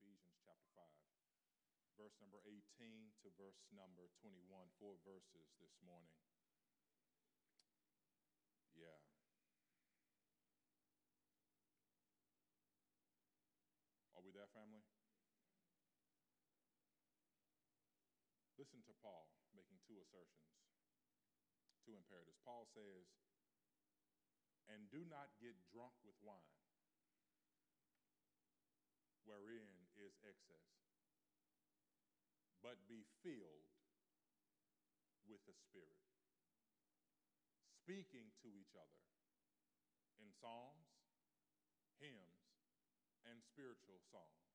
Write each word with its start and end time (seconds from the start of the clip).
Ephesians 0.00 0.40
chapter 0.40 0.64
5, 0.72 0.80
verse 2.00 2.16
number 2.24 2.40
18 2.48 3.12
to 3.20 3.28
verse 3.36 3.60
number 3.68 4.08
21. 4.24 4.48
Four 4.80 4.96
verses 5.04 5.52
this 5.60 5.76
morning. 5.84 6.16
Yeah. 8.72 8.96
Are 14.16 14.24
we 14.24 14.32
there, 14.32 14.48
family? 14.56 14.80
Listen 18.56 18.80
to 18.88 18.96
Paul 19.04 19.28
making 19.52 19.84
two 19.84 20.00
assertions, 20.00 20.48
two 21.84 21.92
imperatives. 21.92 22.40
Paul 22.40 22.64
says, 22.72 23.04
and 24.64 24.88
do 24.88 25.04
not 25.04 25.28
get 25.44 25.60
drunk 25.68 25.92
with 26.00 26.16
wine, 26.24 26.56
wherein 29.28 29.79
but 32.70 32.86
be 32.86 33.02
filled 33.26 33.66
with 35.26 35.42
the 35.42 35.58
Spirit, 35.58 36.06
speaking 37.82 38.30
to 38.46 38.48
each 38.54 38.78
other 38.78 39.02
in 40.22 40.30
psalms, 40.38 40.86
hymns, 41.98 42.46
and 43.26 43.42
spiritual 43.42 43.98
songs, 44.14 44.54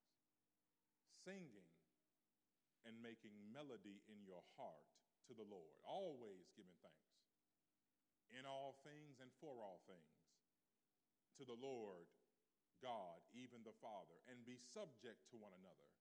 singing 1.27 1.67
and 2.87 2.95
making 3.03 3.35
melody 3.51 3.99
in 4.07 4.23
your 4.23 4.47
heart 4.55 4.87
to 5.27 5.35
the 5.35 5.43
Lord, 5.51 5.75
always 5.83 6.47
giving 6.55 6.79
thanks. 6.79 7.19
In 8.31 8.47
all 8.47 8.79
things 8.87 9.19
and 9.19 9.35
for 9.43 9.59
all 9.59 9.83
things 9.91 10.23
to 11.35 11.43
the 11.43 11.59
Lord 11.59 12.07
God, 12.79 13.19
even 13.35 13.59
the 13.67 13.75
Father, 13.83 14.15
and 14.31 14.47
be 14.47 14.55
subject 14.71 15.27
to 15.35 15.35
one 15.35 15.51
another 15.51 15.91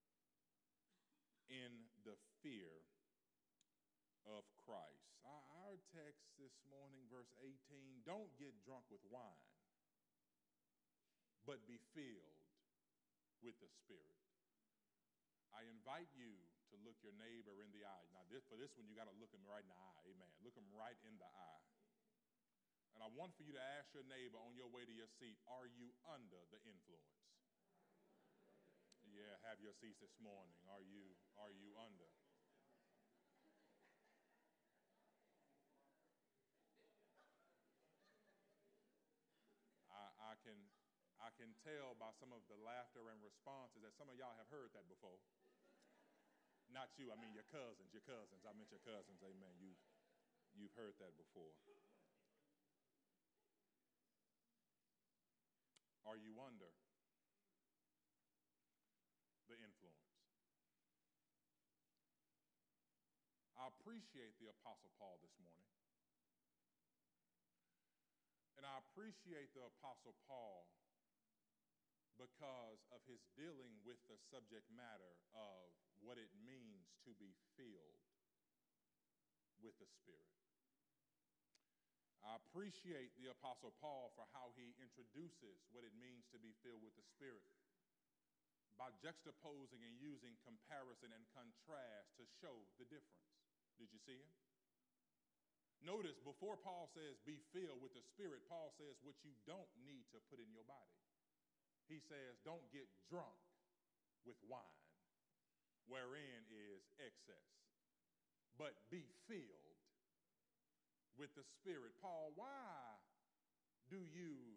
in 1.51 1.94
the 2.05 2.17
fear 2.45 2.71
of 4.29 4.45
Christ. 4.65 5.09
Our 5.25 5.81
text 5.97 6.29
this 6.37 6.53
morning, 6.69 7.09
verse 7.09 7.33
18 7.41 8.05
don't 8.05 8.29
get 8.37 8.53
drunk 8.65 8.85
with 8.93 9.01
wine, 9.09 9.49
but 11.49 11.65
be 11.65 11.81
filled 11.97 12.39
with 13.41 13.57
the 13.61 13.69
Spirit. 13.69 14.21
I 15.53 15.65
invite 15.71 16.13
you 16.13 16.35
to 16.73 16.77
look 16.83 16.99
your 17.01 17.15
neighbor 17.17 17.63
in 17.63 17.71
the 17.71 17.87
eye. 17.87 18.07
Now, 18.11 18.27
this, 18.27 18.43
for 18.51 18.59
this 18.59 18.75
one, 18.75 18.91
you 18.91 18.99
got 18.99 19.07
to 19.07 19.17
look 19.23 19.31
him 19.31 19.45
right 19.47 19.63
in 19.63 19.71
the 19.71 19.79
eye. 19.79 20.01
Amen. 20.11 20.31
Look 20.43 20.59
him 20.59 20.67
right 20.75 20.99
in 21.07 21.15
the 21.17 21.31
eye. 21.31 21.65
And 22.99 23.03
I 23.03 23.09
want 23.15 23.35
for 23.39 23.47
you 23.47 23.55
to 23.55 23.65
ask 23.79 23.91
your 23.95 24.07
neighbor 24.07 24.39
on 24.39 24.55
your 24.55 24.71
way 24.71 24.87
to 24.87 24.95
your 24.95 25.11
seat 25.19 25.35
Are 25.51 25.67
you 25.67 25.91
under 26.07 26.43
the 26.51 26.59
influence? 26.67 27.23
Yeah, 29.15 29.39
have 29.47 29.63
your 29.63 29.75
seats 29.79 30.03
this 30.03 30.15
morning. 30.19 30.59
Are 30.67 30.83
you, 30.83 31.15
are 31.39 31.53
you 31.53 31.75
under? 31.79 32.11
I, 39.91 40.33
I, 40.33 40.35
can, 40.43 40.59
I 41.19 41.31
can 41.35 41.55
tell 41.63 41.95
by 41.99 42.11
some 42.19 42.31
of 42.35 42.43
the 42.51 42.59
laughter 42.63 43.11
and 43.11 43.19
responses 43.23 43.83
that 43.83 43.95
some 43.95 44.11
of 44.11 44.19
y'all 44.19 44.35
have 44.39 44.51
heard 44.51 44.75
that 44.75 44.87
before. 44.91 45.19
Not 46.73 46.91
you, 46.99 47.15
I 47.15 47.17
mean 47.21 47.31
your 47.37 47.47
cousins, 47.55 47.95
your 47.95 48.03
cousins. 48.03 48.43
I 48.43 48.51
meant 48.57 48.73
your 48.75 48.83
cousins, 48.83 49.23
amen. 49.23 49.55
You've, 49.63 49.79
you've 50.59 50.75
heard 50.75 50.99
that 50.99 51.15
before. 51.15 51.55
Are 56.05 56.21
you 56.21 56.37
under 56.37 56.69
the 59.49 59.57
influence? 59.57 60.05
I 63.57 63.73
appreciate 63.95 64.35
the 64.43 64.51
Apostle 64.51 64.91
Paul 64.99 65.23
this 65.23 65.39
morning. 65.39 65.71
And 68.59 68.67
I 68.67 68.83
appreciate 68.91 69.55
the 69.55 69.71
Apostle 69.71 70.19
Paul 70.27 70.67
because 72.19 72.83
of 72.91 73.07
his 73.07 73.23
dealing 73.39 73.79
with 73.87 74.03
the 74.11 74.19
subject 74.35 74.67
matter 74.75 75.15
of 75.39 75.71
what 76.03 76.19
it 76.19 76.27
means 76.43 76.91
to 77.07 77.15
be 77.23 77.39
filled 77.55 78.03
with 79.63 79.79
the 79.79 79.87
Spirit. 79.87 80.27
I 82.27 82.35
appreciate 82.43 83.15
the 83.15 83.31
Apostle 83.31 83.79
Paul 83.79 84.11
for 84.19 84.27
how 84.35 84.51
he 84.59 84.75
introduces 84.83 85.63
what 85.71 85.87
it 85.87 85.95
means 85.95 86.27
to 86.35 86.43
be 86.43 86.51
filled 86.67 86.83
with 86.83 86.99
the 86.99 87.07
Spirit 87.15 87.47
by 88.75 88.91
juxtaposing 88.99 89.87
and 89.87 89.95
using 90.03 90.35
comparison 90.43 91.15
and 91.15 91.23
contrast 91.31 92.11
to 92.19 92.27
show 92.43 92.59
the 92.83 92.91
difference. 92.91 93.44
Did 93.79 93.91
you 93.93 94.01
see 94.03 94.19
him? 94.19 94.33
Notice 95.85 96.17
before 96.25 96.57
Paul 96.57 96.89
says 96.97 97.21
be 97.29 97.39
filled 97.53 97.85
with 97.85 97.93
the 97.93 98.05
Spirit, 98.17 98.49
Paul 98.49 98.73
says 98.81 98.97
what 99.05 99.21
you 99.21 99.37
don't 99.45 99.69
need 99.85 100.09
to 100.17 100.19
put 100.33 100.41
in 100.41 100.49
your 100.49 100.65
body 100.65 100.95
he 101.89 102.01
says, 102.01 102.41
Don't 102.45 102.65
get 102.73 102.89
drunk 103.13 103.37
with 104.25 104.41
wine, 104.49 104.89
wherein 105.89 106.41
is 106.49 106.83
excess, 106.97 107.51
but 108.57 108.73
be 108.89 109.05
filled 109.29 109.81
with 111.21 111.33
the 111.37 111.45
Spirit. 111.61 111.93
Paul, 112.01 112.33
why 112.35 112.97
do 113.93 114.01
you 114.01 114.57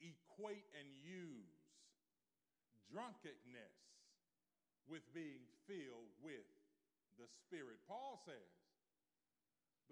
equate 0.00 0.68
and 0.76 0.88
use 1.00 1.56
drunkenness 2.92 3.76
with 4.88 5.04
being 5.16 5.44
filled 5.64 6.12
with 6.20 6.44
the 7.20 7.28
Spirit? 7.28 7.76
Paul 7.84 8.16
says, 8.24 8.50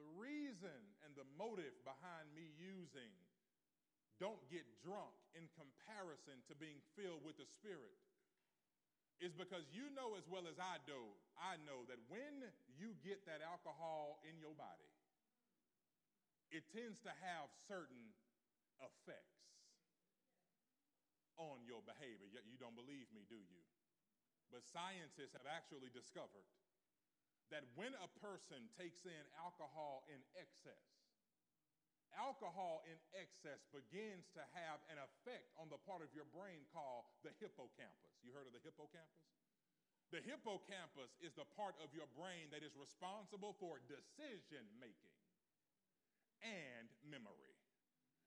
the 0.00 0.09
reason 0.16 0.81
and 1.05 1.12
the 1.12 1.27
motive 1.37 1.75
behind 1.84 2.31
me 2.33 2.55
using 2.56 3.12
don't 4.16 4.41
get 4.50 4.66
drunk 4.83 5.15
in 5.34 5.47
comparison 5.55 6.43
to 6.50 6.55
being 6.59 6.83
filled 6.99 7.22
with 7.22 7.39
the 7.39 7.47
Spirit 7.47 7.99
is 9.19 9.34
because 9.34 9.66
you 9.75 9.91
know 9.94 10.15
as 10.15 10.27
well 10.31 10.47
as 10.47 10.59
I 10.62 10.78
do, 10.87 10.99
I 11.34 11.59
know 11.66 11.83
that 11.91 11.99
when 12.06 12.47
you 12.78 12.94
get 13.03 13.27
that 13.27 13.43
alcohol 13.43 14.22
in 14.22 14.39
your 14.39 14.55
body, 14.55 14.91
it 16.55 16.71
tends 16.71 17.03
to 17.03 17.12
have 17.27 17.50
certain 17.66 18.15
effects 18.78 19.43
on 21.39 21.66
your 21.66 21.83
behavior. 21.83 22.31
Yet 22.31 22.47
you 22.47 22.55
don't 22.59 22.78
believe 22.78 23.10
me, 23.10 23.27
do 23.27 23.39
you? 23.39 23.62
But 24.55 24.66
scientists 24.66 25.34
have 25.34 25.50
actually 25.50 25.91
discovered 25.91 26.47
that 27.50 27.64
when 27.75 27.97
a 27.98 28.09
person 28.20 28.69
takes 28.76 29.04
in 29.09 29.25
alcohol 29.41 30.04
in 30.12 30.20
excess, 30.36 30.88
alcohol 32.16 32.82
in 32.88 32.98
excess 33.14 33.62
begins 33.70 34.26
to 34.34 34.42
have 34.56 34.81
an 34.92 34.98
effect 34.98 35.48
on 35.60 35.70
the 35.70 35.81
part 35.86 36.03
of 36.03 36.10
your 36.12 36.26
brain 36.34 36.64
called 36.72 37.06
the 37.22 37.32
hippocampus. 37.38 38.14
You 38.25 38.32
heard 38.34 38.48
of 38.48 38.54
the 38.56 38.64
hippocampus? 38.64 39.25
The 40.09 40.25
hippocampus 40.25 41.12
is 41.20 41.36
the 41.36 41.44
part 41.53 41.76
of 41.84 41.92
your 41.92 42.09
brain 42.16 42.48
that 42.50 42.64
is 42.64 42.72
responsible 42.81 43.53
for 43.60 43.76
decision 43.84 44.65
making 44.80 45.16
and 46.41 46.88
memory. 47.04 47.53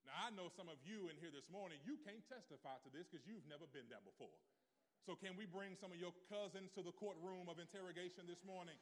Now, 0.05 0.29
I 0.29 0.33
know 0.33 0.49
some 0.53 0.69
of 0.69 0.77
you 0.85 1.09
in 1.09 1.17
here 1.17 1.33
this 1.33 1.49
morning, 1.49 1.81
you 1.85 1.97
can't 2.01 2.21
testify 2.29 2.77
to 2.85 2.89
this 2.93 3.09
because 3.09 3.25
you've 3.25 3.45
never 3.49 3.69
been 3.69 3.85
there 3.89 4.01
before. 4.01 4.33
So, 5.05 5.17
can 5.17 5.33
we 5.33 5.49
bring 5.49 5.73
some 5.81 5.89
of 5.89 5.97
your 5.97 6.13
cousins 6.29 6.69
to 6.77 6.85
the 6.85 6.93
courtroom 6.93 7.49
of 7.49 7.57
interrogation 7.57 8.29
this 8.29 8.41
morning? 8.45 8.77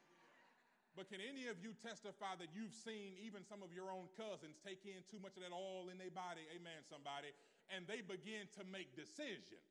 But 1.00 1.08
can 1.08 1.24
any 1.24 1.48
of 1.48 1.64
you 1.64 1.72
testify 1.80 2.36
that 2.44 2.52
you've 2.52 2.76
seen 2.76 3.16
even 3.24 3.48
some 3.48 3.64
of 3.64 3.72
your 3.72 3.88
own 3.88 4.12
cousins 4.20 4.60
take 4.60 4.84
in 4.84 5.00
too 5.08 5.16
much 5.24 5.40
of 5.40 5.48
that 5.48 5.56
oil 5.56 5.88
in 5.88 5.96
their 5.96 6.12
body? 6.12 6.44
Amen, 6.52 6.84
somebody. 6.92 7.32
And 7.72 7.88
they 7.88 8.04
begin 8.04 8.52
to 8.60 8.68
make 8.68 9.00
decisions 9.00 9.64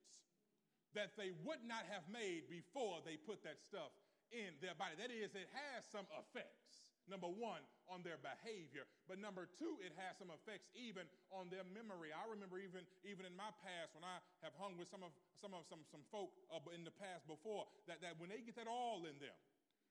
that 0.97 1.21
they 1.21 1.37
would 1.45 1.61
not 1.69 1.85
have 1.93 2.09
made 2.09 2.49
before 2.49 3.05
they 3.05 3.21
put 3.21 3.45
that 3.45 3.61
stuff 3.61 3.93
in 4.33 4.57
their 4.65 4.73
body. 4.73 4.97
That 4.97 5.13
is, 5.13 5.37
it 5.37 5.53
has 5.53 5.85
some 5.93 6.09
effects. 6.17 6.97
Number 7.13 7.29
one, 7.29 7.61
on 7.93 8.01
their 8.01 8.17
behavior. 8.21 8.89
But 9.05 9.21
number 9.21 9.53
two, 9.53 9.77
it 9.85 9.93
has 10.01 10.17
some 10.17 10.33
effects 10.33 10.73
even 10.77 11.05
on 11.29 11.53
their 11.53 11.65
memory. 11.77 12.09
I 12.09 12.25
remember 12.25 12.57
even, 12.57 12.89
even 13.05 13.29
in 13.29 13.37
my 13.37 13.53
past 13.61 13.93
when 13.93 14.05
I 14.05 14.17
have 14.45 14.57
hung 14.57 14.81
with 14.81 14.89
some 14.89 15.05
of 15.05 15.13
some 15.37 15.57
of 15.57 15.65
some, 15.69 15.85
some 15.89 16.05
folk 16.13 16.33
uh, 16.53 16.61
in 16.73 16.85
the 16.85 16.93
past 16.93 17.25
before, 17.25 17.65
that, 17.89 18.05
that 18.05 18.17
when 18.17 18.29
they 18.29 18.45
get 18.45 18.61
that 18.61 18.69
all 18.69 19.09
in 19.09 19.17
them, 19.21 19.37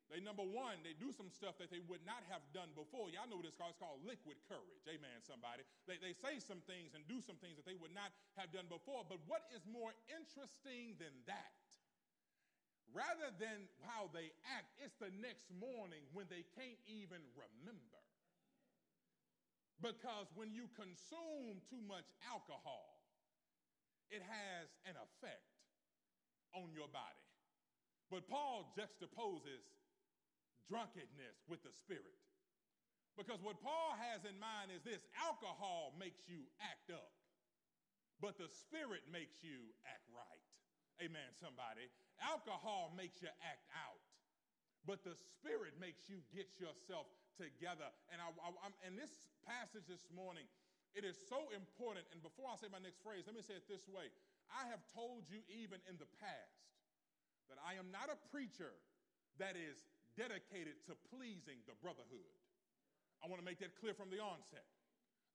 they, 0.07 0.23
number 0.23 0.43
one, 0.43 0.79
they 0.87 0.95
do 0.95 1.11
some 1.11 1.27
stuff 1.27 1.59
that 1.59 1.67
they 1.67 1.83
would 1.83 1.99
not 2.07 2.23
have 2.31 2.39
done 2.55 2.71
before. 2.79 3.11
Y'all 3.11 3.27
know 3.27 3.43
it's 3.43 3.59
called. 3.59 3.75
It's 3.75 3.83
called 3.83 3.99
liquid 4.07 4.39
courage. 4.47 4.83
Amen, 4.87 5.19
somebody. 5.27 5.67
They, 5.83 5.99
they 5.99 6.15
say 6.15 6.39
some 6.39 6.63
things 6.63 6.95
and 6.95 7.03
do 7.11 7.19
some 7.19 7.35
things 7.43 7.59
that 7.59 7.67
they 7.67 7.75
would 7.75 7.91
not 7.91 8.15
have 8.39 8.55
done 8.55 8.71
before. 8.71 9.03
But 9.03 9.19
what 9.27 9.43
is 9.51 9.67
more 9.67 9.91
interesting 10.07 10.95
than 10.95 11.11
that? 11.27 11.59
Rather 12.95 13.35
than 13.35 13.67
how 13.83 14.07
they 14.15 14.31
act, 14.55 14.71
it's 14.79 14.95
the 14.95 15.11
next 15.19 15.51
morning 15.51 16.07
when 16.15 16.23
they 16.31 16.47
can't 16.55 16.79
even 16.87 17.19
remember. 17.35 18.01
Because 19.83 20.31
when 20.39 20.55
you 20.55 20.71
consume 20.71 21.59
too 21.67 21.83
much 21.83 22.07
alcohol, 22.31 23.03
it 24.07 24.23
has 24.23 24.71
an 24.87 24.95
effect 24.95 25.51
on 26.55 26.71
your 26.71 26.87
body. 26.87 27.27
But 28.07 28.23
Paul 28.31 28.71
juxtaposes 28.71 29.67
drunkenness 30.67 31.43
with 31.47 31.63
the 31.63 31.71
spirit. 31.71 32.19
Because 33.17 33.41
what 33.41 33.57
Paul 33.65 33.97
has 33.97 34.29
in 34.29 34.37
mind 34.37 34.69
is 34.69 34.85
this 34.85 35.01
alcohol 35.17 35.97
makes 35.97 36.29
you 36.29 36.45
act 36.61 36.93
up, 36.93 37.17
but 38.21 38.37
the 38.37 38.45
spirit 38.45 39.09
makes 39.09 39.41
you 39.41 39.73
act 39.89 40.05
right. 40.13 40.45
Amen, 41.01 41.33
somebody. 41.41 41.89
Alcohol 42.21 42.93
makes 42.93 43.17
you 43.25 43.29
act 43.41 43.65
out, 43.73 44.01
but 44.85 45.01
the 45.01 45.17
spirit 45.17 45.73
makes 45.81 46.05
you 46.05 46.21
get 46.29 46.61
yourself 46.61 47.09
together. 47.37 47.89
And, 48.13 48.21
I, 48.21 48.29
I, 48.37 48.69
and 48.85 48.93
this 48.93 49.33
passage 49.45 49.85
this 49.89 50.05
morning, 50.13 50.45
it 50.93 51.05
is 51.05 51.17
so 51.29 51.49
important. 51.53 52.05
And 52.13 52.21
before 52.21 52.49
I 52.49 52.57
say 52.57 52.69
my 52.69 52.81
next 52.81 53.01
phrase, 53.01 53.25
let 53.25 53.33
me 53.33 53.45
say 53.45 53.57
it 53.57 53.65
this 53.65 53.85
way 53.89 54.13
I 54.49 54.69
have 54.69 54.81
told 54.93 55.25
you 55.29 55.41
even 55.49 55.81
in 55.89 55.97
the 56.01 56.09
past 56.21 56.69
that 57.49 57.61
I 57.61 57.77
am 57.77 57.93
not 57.93 58.09
a 58.09 58.17
preacher 58.29 58.73
that 59.37 59.53
is 59.53 59.77
dedicated 60.17 60.81
to 60.89 60.97
pleasing 61.13 61.61
the 61.69 61.77
brotherhood. 61.79 62.33
I 63.21 63.29
want 63.29 63.37
to 63.37 63.47
make 63.47 63.61
that 63.61 63.77
clear 63.77 63.93
from 63.93 64.09
the 64.09 64.17
onset. 64.17 64.65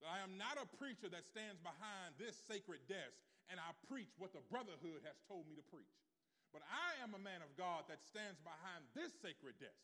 That 0.03 0.11
I 0.11 0.19
am 0.19 0.35
not 0.35 0.59
a 0.59 0.67
preacher 0.75 1.07
that 1.07 1.23
stands 1.23 1.63
behind 1.63 2.19
this 2.19 2.35
sacred 2.35 2.83
desk 2.91 3.15
and 3.47 3.59
I 3.59 3.71
preach 3.87 4.11
what 4.19 4.35
the 4.35 4.43
brotherhood 4.51 5.03
has 5.07 5.19
told 5.27 5.47
me 5.47 5.55
to 5.55 5.65
preach. 5.71 5.95
But 6.51 6.63
I 6.69 7.01
am 7.01 7.15
a 7.15 7.21
man 7.23 7.41
of 7.41 7.55
God 7.57 7.89
that 7.89 8.03
stands 8.03 8.39
behind 8.43 8.85
this 8.93 9.11
sacred 9.19 9.57
desk 9.57 9.83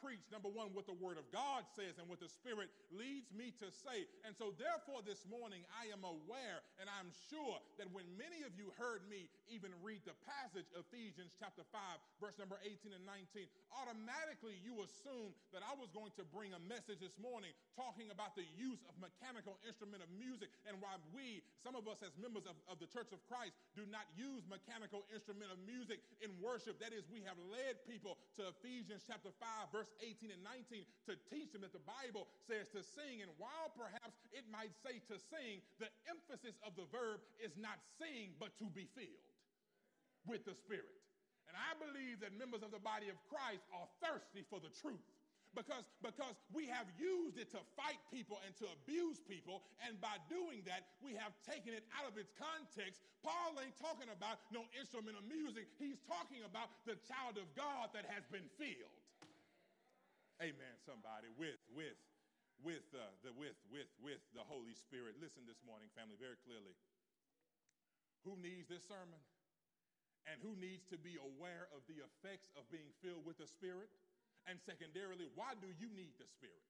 preach, 0.00 0.24
number 0.32 0.48
one, 0.48 0.72
what 0.72 0.88
the 0.88 0.96
Word 0.96 1.20
of 1.20 1.28
God 1.28 1.68
says 1.76 2.00
and 2.00 2.08
what 2.08 2.18
the 2.18 2.28
Spirit 2.28 2.72
leads 2.90 3.28
me 3.36 3.52
to 3.60 3.68
say. 3.68 4.08
And 4.24 4.32
so, 4.32 4.56
therefore, 4.56 5.04
this 5.04 5.28
morning, 5.28 5.62
I 5.76 5.92
am 5.92 6.02
aware 6.02 6.64
and 6.80 6.88
I'm 6.88 7.12
sure 7.28 7.60
that 7.76 7.92
when 7.92 8.08
many 8.16 8.40
of 8.48 8.56
you 8.56 8.72
heard 8.80 9.04
me 9.06 9.28
even 9.52 9.68
read 9.84 10.00
the 10.08 10.16
passage, 10.24 10.64
Ephesians 10.72 11.36
chapter 11.36 11.62
5, 11.68 11.78
verse 12.18 12.40
number 12.40 12.56
18 12.64 12.96
and 12.96 13.04
19, 13.04 13.44
automatically 13.76 14.56
you 14.64 14.80
assume 14.80 15.36
that 15.52 15.60
I 15.60 15.76
was 15.76 15.92
going 15.92 16.10
to 16.16 16.24
bring 16.32 16.56
a 16.56 16.62
message 16.64 17.04
this 17.04 17.14
morning 17.20 17.52
talking 17.76 18.08
about 18.08 18.32
the 18.34 18.48
use 18.56 18.80
of 18.88 18.96
mechanical 18.96 19.60
instrument 19.68 20.00
of 20.00 20.10
music 20.16 20.48
and 20.64 20.80
why 20.80 20.96
we, 21.12 21.44
some 21.60 21.76
of 21.76 21.84
us 21.84 22.00
as 22.00 22.16
members 22.16 22.48
of, 22.48 22.56
of 22.72 22.80
the 22.80 22.88
Church 22.88 23.12
of 23.12 23.20
Christ, 23.28 23.52
do 23.76 23.84
not 23.92 24.08
use 24.16 24.42
mechanical 24.48 25.04
instrument 25.12 25.52
of 25.52 25.60
music 25.68 26.00
in 26.24 26.32
worship. 26.40 26.80
That 26.80 26.96
is, 26.96 27.04
we 27.12 27.20
have 27.28 27.36
led 27.52 27.84
people 27.84 28.16
to 28.40 28.48
Ephesians 28.56 29.04
chapter 29.04 29.30
5, 29.36 29.74
verse 29.74 29.89
18 29.98 30.30
and 30.30 30.42
19 30.46 30.86
to 31.10 31.18
teach 31.26 31.50
them 31.50 31.66
that 31.66 31.74
the 31.74 31.82
Bible 31.82 32.30
says 32.46 32.70
to 32.70 32.86
sing. 32.86 33.20
And 33.20 33.30
while 33.36 33.74
perhaps 33.74 34.14
it 34.30 34.46
might 34.48 34.72
say 34.86 35.02
to 35.10 35.18
sing, 35.18 35.58
the 35.82 35.90
emphasis 36.06 36.54
of 36.62 36.78
the 36.78 36.86
verb 36.94 37.18
is 37.42 37.52
not 37.58 37.82
sing, 37.98 38.38
but 38.38 38.54
to 38.62 38.70
be 38.70 38.86
filled 38.94 39.26
with 40.24 40.46
the 40.46 40.54
Spirit. 40.54 41.00
And 41.50 41.58
I 41.58 41.74
believe 41.82 42.22
that 42.22 42.36
members 42.38 42.62
of 42.62 42.70
the 42.70 42.78
body 42.78 43.10
of 43.10 43.18
Christ 43.26 43.66
are 43.74 43.90
thirsty 43.98 44.46
for 44.46 44.62
the 44.62 44.70
truth 44.70 45.02
because, 45.54 45.82
because 45.98 46.38
we 46.54 46.70
have 46.70 46.86
used 46.94 47.34
it 47.34 47.50
to 47.50 47.60
fight 47.74 47.98
people 48.14 48.38
and 48.46 48.54
to 48.62 48.66
abuse 48.82 49.18
people. 49.26 49.66
And 49.82 49.98
by 49.98 50.14
doing 50.30 50.62
that, 50.70 50.94
we 51.02 51.18
have 51.18 51.34
taken 51.42 51.74
it 51.74 51.82
out 51.90 52.06
of 52.06 52.14
its 52.14 52.30
context. 52.38 53.02
Paul 53.26 53.58
ain't 53.58 53.74
talking 53.82 54.08
about 54.14 54.46
no 54.54 54.62
instrument 54.78 55.18
of 55.18 55.26
music. 55.26 55.66
He's 55.78 55.98
talking 56.06 56.46
about 56.46 56.70
the 56.86 56.94
child 57.02 57.34
of 57.34 57.50
God 57.58 57.90
that 57.98 58.06
has 58.06 58.22
been 58.30 58.46
filled. 58.54 58.99
Amen, 60.40 60.72
somebody, 60.88 61.28
with, 61.36 61.60
with, 61.76 62.00
with, 62.64 62.88
uh, 62.96 63.12
the, 63.20 63.28
with, 63.36 63.60
with, 63.68 63.92
with 64.00 64.24
the 64.32 64.40
Holy 64.40 64.72
Spirit. 64.72 65.20
Listen 65.20 65.44
this 65.44 65.60
morning, 65.68 65.92
family, 65.92 66.16
very 66.16 66.40
clearly. 66.48 66.72
Who 68.24 68.40
needs 68.40 68.64
this 68.72 68.80
sermon? 68.88 69.20
And 70.24 70.40
who 70.40 70.56
needs 70.56 70.88
to 70.88 70.96
be 70.96 71.20
aware 71.20 71.68
of 71.76 71.84
the 71.92 72.00
effects 72.00 72.48
of 72.56 72.64
being 72.72 72.88
filled 73.04 73.28
with 73.28 73.36
the 73.36 73.44
Spirit? 73.44 73.92
And 74.48 74.56
secondarily, 74.56 75.28
why 75.36 75.52
do 75.60 75.68
you 75.76 75.92
need 75.92 76.16
the 76.16 76.24
Spirit? 76.24 76.64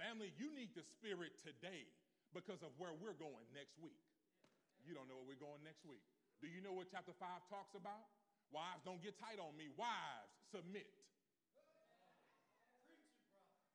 Family, 0.00 0.32
you 0.40 0.48
need 0.56 0.72
the 0.72 0.84
Spirit 0.96 1.36
today 1.44 1.84
because 2.32 2.64
of 2.64 2.72
where 2.80 2.96
we're 2.96 3.16
going 3.20 3.44
next 3.52 3.76
week. 3.76 4.00
You 4.88 4.96
don't 4.96 5.04
know 5.04 5.20
where 5.20 5.36
we're 5.36 5.44
going 5.44 5.60
next 5.60 5.84
week. 5.84 6.00
Do 6.40 6.48
you 6.48 6.64
know 6.64 6.72
what 6.72 6.88
chapter 6.88 7.12
5 7.12 7.28
talks 7.52 7.76
about? 7.76 8.08
Wives, 8.48 8.80
don't 8.88 9.04
get 9.04 9.20
tight 9.20 9.36
on 9.36 9.52
me. 9.52 9.68
Wives, 9.76 10.32
submit. 10.48 10.88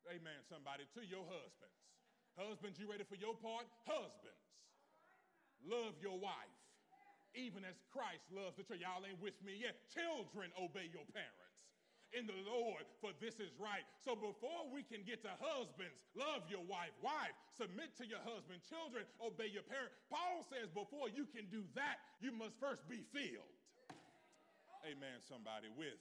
Amen, 0.07 0.39
somebody, 0.47 0.87
to 0.95 1.03
your 1.03 1.27
husbands. 1.27 1.79
Husbands, 2.39 2.79
you 2.79 2.87
ready 2.87 3.03
for 3.03 3.19
your 3.19 3.35
part? 3.35 3.67
Husbands, 3.83 4.45
love 5.65 5.97
your 5.99 6.15
wife, 6.15 6.57
even 7.35 7.65
as 7.67 7.75
Christ 7.91 8.23
loves 8.31 8.55
the 8.55 8.63
church. 8.63 8.79
Y'all 8.79 9.03
ain't 9.03 9.19
with 9.19 9.35
me 9.43 9.57
yet. 9.59 9.75
Children, 9.91 10.53
obey 10.55 10.87
your 10.93 11.05
parents 11.11 11.47
in 12.15 12.23
the 12.23 12.39
Lord, 12.47 12.87
for 13.03 13.11
this 13.19 13.35
is 13.43 13.51
right. 13.59 13.83
So 13.99 14.15
before 14.15 14.71
we 14.71 14.79
can 14.79 15.03
get 15.03 15.19
to 15.27 15.33
husbands, 15.43 15.99
love 16.15 16.47
your 16.47 16.63
wife. 16.63 16.95
Wife, 17.03 17.35
submit 17.51 17.91
to 17.99 18.07
your 18.07 18.23
husband. 18.23 18.63
Children, 18.63 19.03
obey 19.19 19.51
your 19.51 19.67
parent. 19.67 19.91
Paul 20.07 20.47
says 20.47 20.71
before 20.71 21.11
you 21.11 21.27
can 21.27 21.51
do 21.51 21.67
that, 21.75 21.99
you 22.23 22.31
must 22.31 22.55
first 22.63 22.87
be 22.87 23.03
filled. 23.11 23.51
Amen, 24.87 25.19
somebody, 25.27 25.67
with 25.75 25.99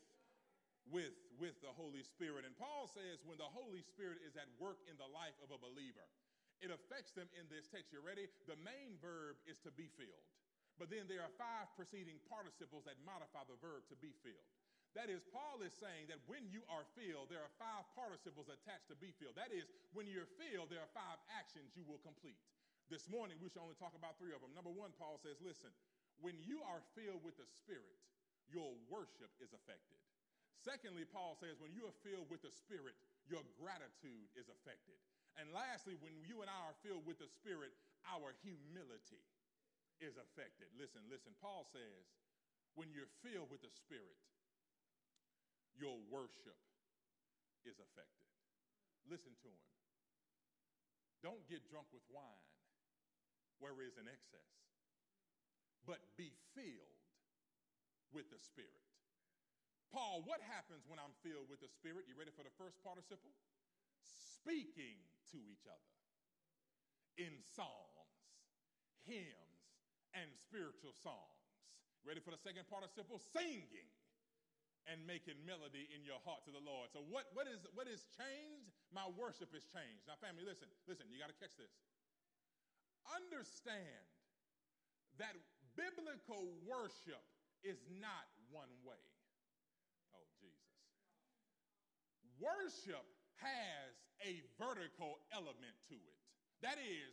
with 0.91 1.15
with 1.37 1.59
the 1.61 1.73
Holy 1.75 2.01
Spirit. 2.01 2.49
And 2.49 2.57
Paul 2.57 2.89
says 2.89 3.21
when 3.29 3.37
the 3.37 3.49
Holy 3.49 3.85
Spirit 3.85 4.25
is 4.25 4.39
at 4.41 4.49
work 4.57 4.81
in 4.89 4.97
the 4.97 5.09
life 5.11 5.37
of 5.45 5.53
a 5.53 5.61
believer, 5.61 6.05
it 6.65 6.73
affects 6.73 7.13
them 7.13 7.29
in 7.37 7.45
this 7.53 7.69
text. 7.69 7.93
You 7.93 8.01
ready? 8.01 8.25
The 8.49 8.57
main 8.65 8.97
verb 9.05 9.37
is 9.45 9.61
to 9.69 9.71
be 9.75 9.93
filled. 10.01 10.25
But 10.81 10.93
then 10.93 11.09
there 11.09 11.25
are 11.25 11.33
five 11.41 11.69
preceding 11.77 12.21
participles 12.29 12.85
that 12.89 12.97
modify 13.05 13.45
the 13.49 13.57
verb 13.61 13.85
to 13.89 13.97
be 13.97 14.13
filled. 14.25 14.49
That 14.97 15.13
is, 15.13 15.21
Paul 15.29 15.61
is 15.61 15.77
saying 15.77 16.09
that 16.09 16.25
when 16.25 16.49
you 16.49 16.65
are 16.73 16.89
filled, 16.97 17.29
there 17.29 17.45
are 17.45 17.53
five 17.61 17.85
participles 17.93 18.49
attached 18.49 18.89
to 18.89 18.97
be 18.97 19.13
filled. 19.21 19.37
That 19.37 19.53
is, 19.53 19.69
when 19.93 20.09
you're 20.09 20.29
filled, 20.41 20.73
there 20.73 20.81
are 20.81 20.93
five 20.97 21.21
actions 21.37 21.77
you 21.77 21.85
will 21.85 22.01
complete. 22.01 22.41
This 22.89 23.05
morning, 23.13 23.37
we 23.37 23.53
should 23.53 23.61
only 23.61 23.77
talk 23.77 23.93
about 23.93 24.17
three 24.17 24.33
of 24.33 24.41
them. 24.41 24.57
Number 24.57 24.73
one, 24.73 24.97
Paul 24.97 25.21
says, 25.21 25.37
listen, 25.45 25.69
when 26.25 26.41
you 26.41 26.65
are 26.65 26.81
filled 26.97 27.21
with 27.21 27.37
the 27.37 27.45
Spirit, 27.45 28.01
your 28.49 28.73
worship 28.89 29.29
is 29.37 29.53
affected. 29.53 30.01
Secondly, 30.63 31.05
Paul 31.07 31.37
says, 31.39 31.61
when 31.61 31.75
you 31.77 31.87
are 31.87 31.97
filled 32.03 32.27
with 32.33 32.43
the 32.43 32.51
Spirit, 32.51 32.97
your 33.29 33.45
gratitude 33.61 34.29
is 34.35 34.49
affected. 34.49 34.99
And 35.37 35.53
lastly, 35.53 35.95
when 36.01 36.17
you 36.25 36.41
and 36.41 36.49
I 36.49 36.61
are 36.73 36.79
filled 36.81 37.05
with 37.05 37.21
the 37.21 37.29
Spirit, 37.29 37.77
our 38.09 38.33
humility 38.41 39.23
is 40.01 40.17
affected. 40.17 40.69
Listen, 40.77 41.05
listen. 41.13 41.37
Paul 41.39 41.69
says, 41.69 42.05
when 42.75 42.89
you're 42.93 43.11
filled 43.25 43.53
with 43.53 43.61
the 43.61 43.73
Spirit, 43.73 44.17
your 45.77 45.97
worship 46.09 46.57
is 47.69 47.77
affected. 47.77 48.27
Listen 49.07 49.37
to 49.45 49.49
him. 49.49 49.67
Don't 51.21 51.45
get 51.49 51.65
drunk 51.69 51.89
with 51.93 52.05
wine 52.09 52.49
where 53.59 53.81
is 53.81 53.97
an 53.97 54.09
excess, 54.09 54.53
but 55.89 56.01
be 56.21 56.33
filled 56.53 57.01
with 58.13 58.29
the 58.29 58.41
Spirit. 58.41 58.85
Paul, 59.95 60.27
what 60.27 60.43
happens 60.43 60.85
when 60.87 60.99
I'm 60.99 61.15
filled 61.23 61.49
with 61.51 61.63
the 61.63 61.71
Spirit? 61.71 62.07
You 62.11 62.19
ready 62.19 62.35
for 62.35 62.43
the 62.43 62.55
first 62.59 62.79
participle? 62.83 63.33
Speaking 64.03 64.99
to 65.33 65.39
each 65.47 65.67
other 65.67 65.93
in 67.17 67.33
psalms, 67.57 68.13
hymns, 69.07 69.57
and 70.13 70.29
spiritual 70.37 70.93
songs. 70.93 71.43
Ready 72.05 72.23
for 72.23 72.31
the 72.31 72.41
second 72.41 72.69
participle? 72.71 73.19
Singing 73.19 73.91
and 74.87 75.03
making 75.03 75.35
melody 75.43 75.91
in 75.91 76.07
your 76.07 76.23
heart 76.23 76.47
to 76.47 76.55
the 76.55 76.63
Lord. 76.63 76.95
So 76.95 77.03
what, 77.11 77.27
what 77.35 77.51
is 77.51 77.67
what 77.75 77.91
is 77.91 78.07
changed? 78.15 78.79
My 78.95 79.11
worship 79.19 79.51
is 79.51 79.67
changed. 79.67 80.07
Now, 80.07 80.15
family, 80.23 80.47
listen, 80.47 80.71
listen, 80.87 81.11
you 81.11 81.19
got 81.19 81.31
to 81.35 81.39
catch 81.43 81.55
this. 81.59 81.75
Understand 83.11 84.07
that 85.19 85.35
biblical 85.75 86.55
worship 86.63 87.23
is 87.67 87.83
not 87.99 88.31
one 88.55 88.71
way. 88.87 89.03
Oh, 90.15 90.27
Jesus. 90.39 90.71
Worship 92.39 93.05
has 93.41 93.93
a 94.25 94.41
vertical 94.57 95.21
element 95.33 95.77
to 95.93 95.97
it. 95.97 96.19
That 96.65 96.81
is 96.81 97.13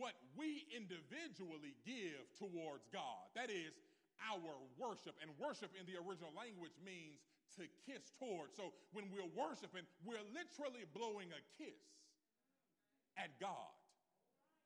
what 0.00 0.16
we 0.32 0.64
individually 0.72 1.76
give 1.84 2.24
towards 2.40 2.88
God. 2.88 3.28
That 3.36 3.52
is 3.52 3.76
our 4.32 4.56
worship. 4.80 5.12
And 5.20 5.28
worship 5.36 5.72
in 5.76 5.84
the 5.84 6.00
original 6.00 6.32
language 6.32 6.72
means 6.80 7.20
to 7.60 7.68
kiss 7.84 8.12
towards. 8.16 8.56
So 8.56 8.72
when 8.96 9.12
we're 9.12 9.28
worshiping, 9.36 9.84
we're 10.04 10.24
literally 10.32 10.88
blowing 10.96 11.28
a 11.36 11.42
kiss 11.60 11.84
at 13.20 13.28
God. 13.36 13.76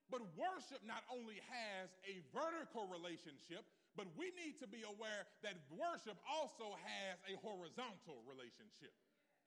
But 0.07 0.23
worship 0.39 0.87
not 0.87 1.03
only 1.11 1.43
has 1.51 1.91
a 2.07 2.23
vertical 2.31 2.87
relationship, 2.87 3.67
but 3.99 4.07
we 4.15 4.31
need 4.39 4.63
to 4.63 4.71
be 4.71 4.87
aware 4.87 5.27
that 5.43 5.59
worship 5.75 6.15
also 6.31 6.79
has 6.79 7.19
a 7.27 7.35
horizontal 7.43 8.23
relationship. 8.23 8.95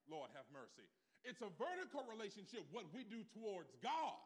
Lord 0.09 0.33
have 0.33 0.45
mercy. 0.51 0.85
It's 1.23 1.39
a 1.45 1.51
vertical 1.55 2.03
relationship, 2.09 2.65
what 2.73 2.89
we 2.91 3.05
do 3.05 3.21
towards 3.31 3.71
God, 3.79 4.19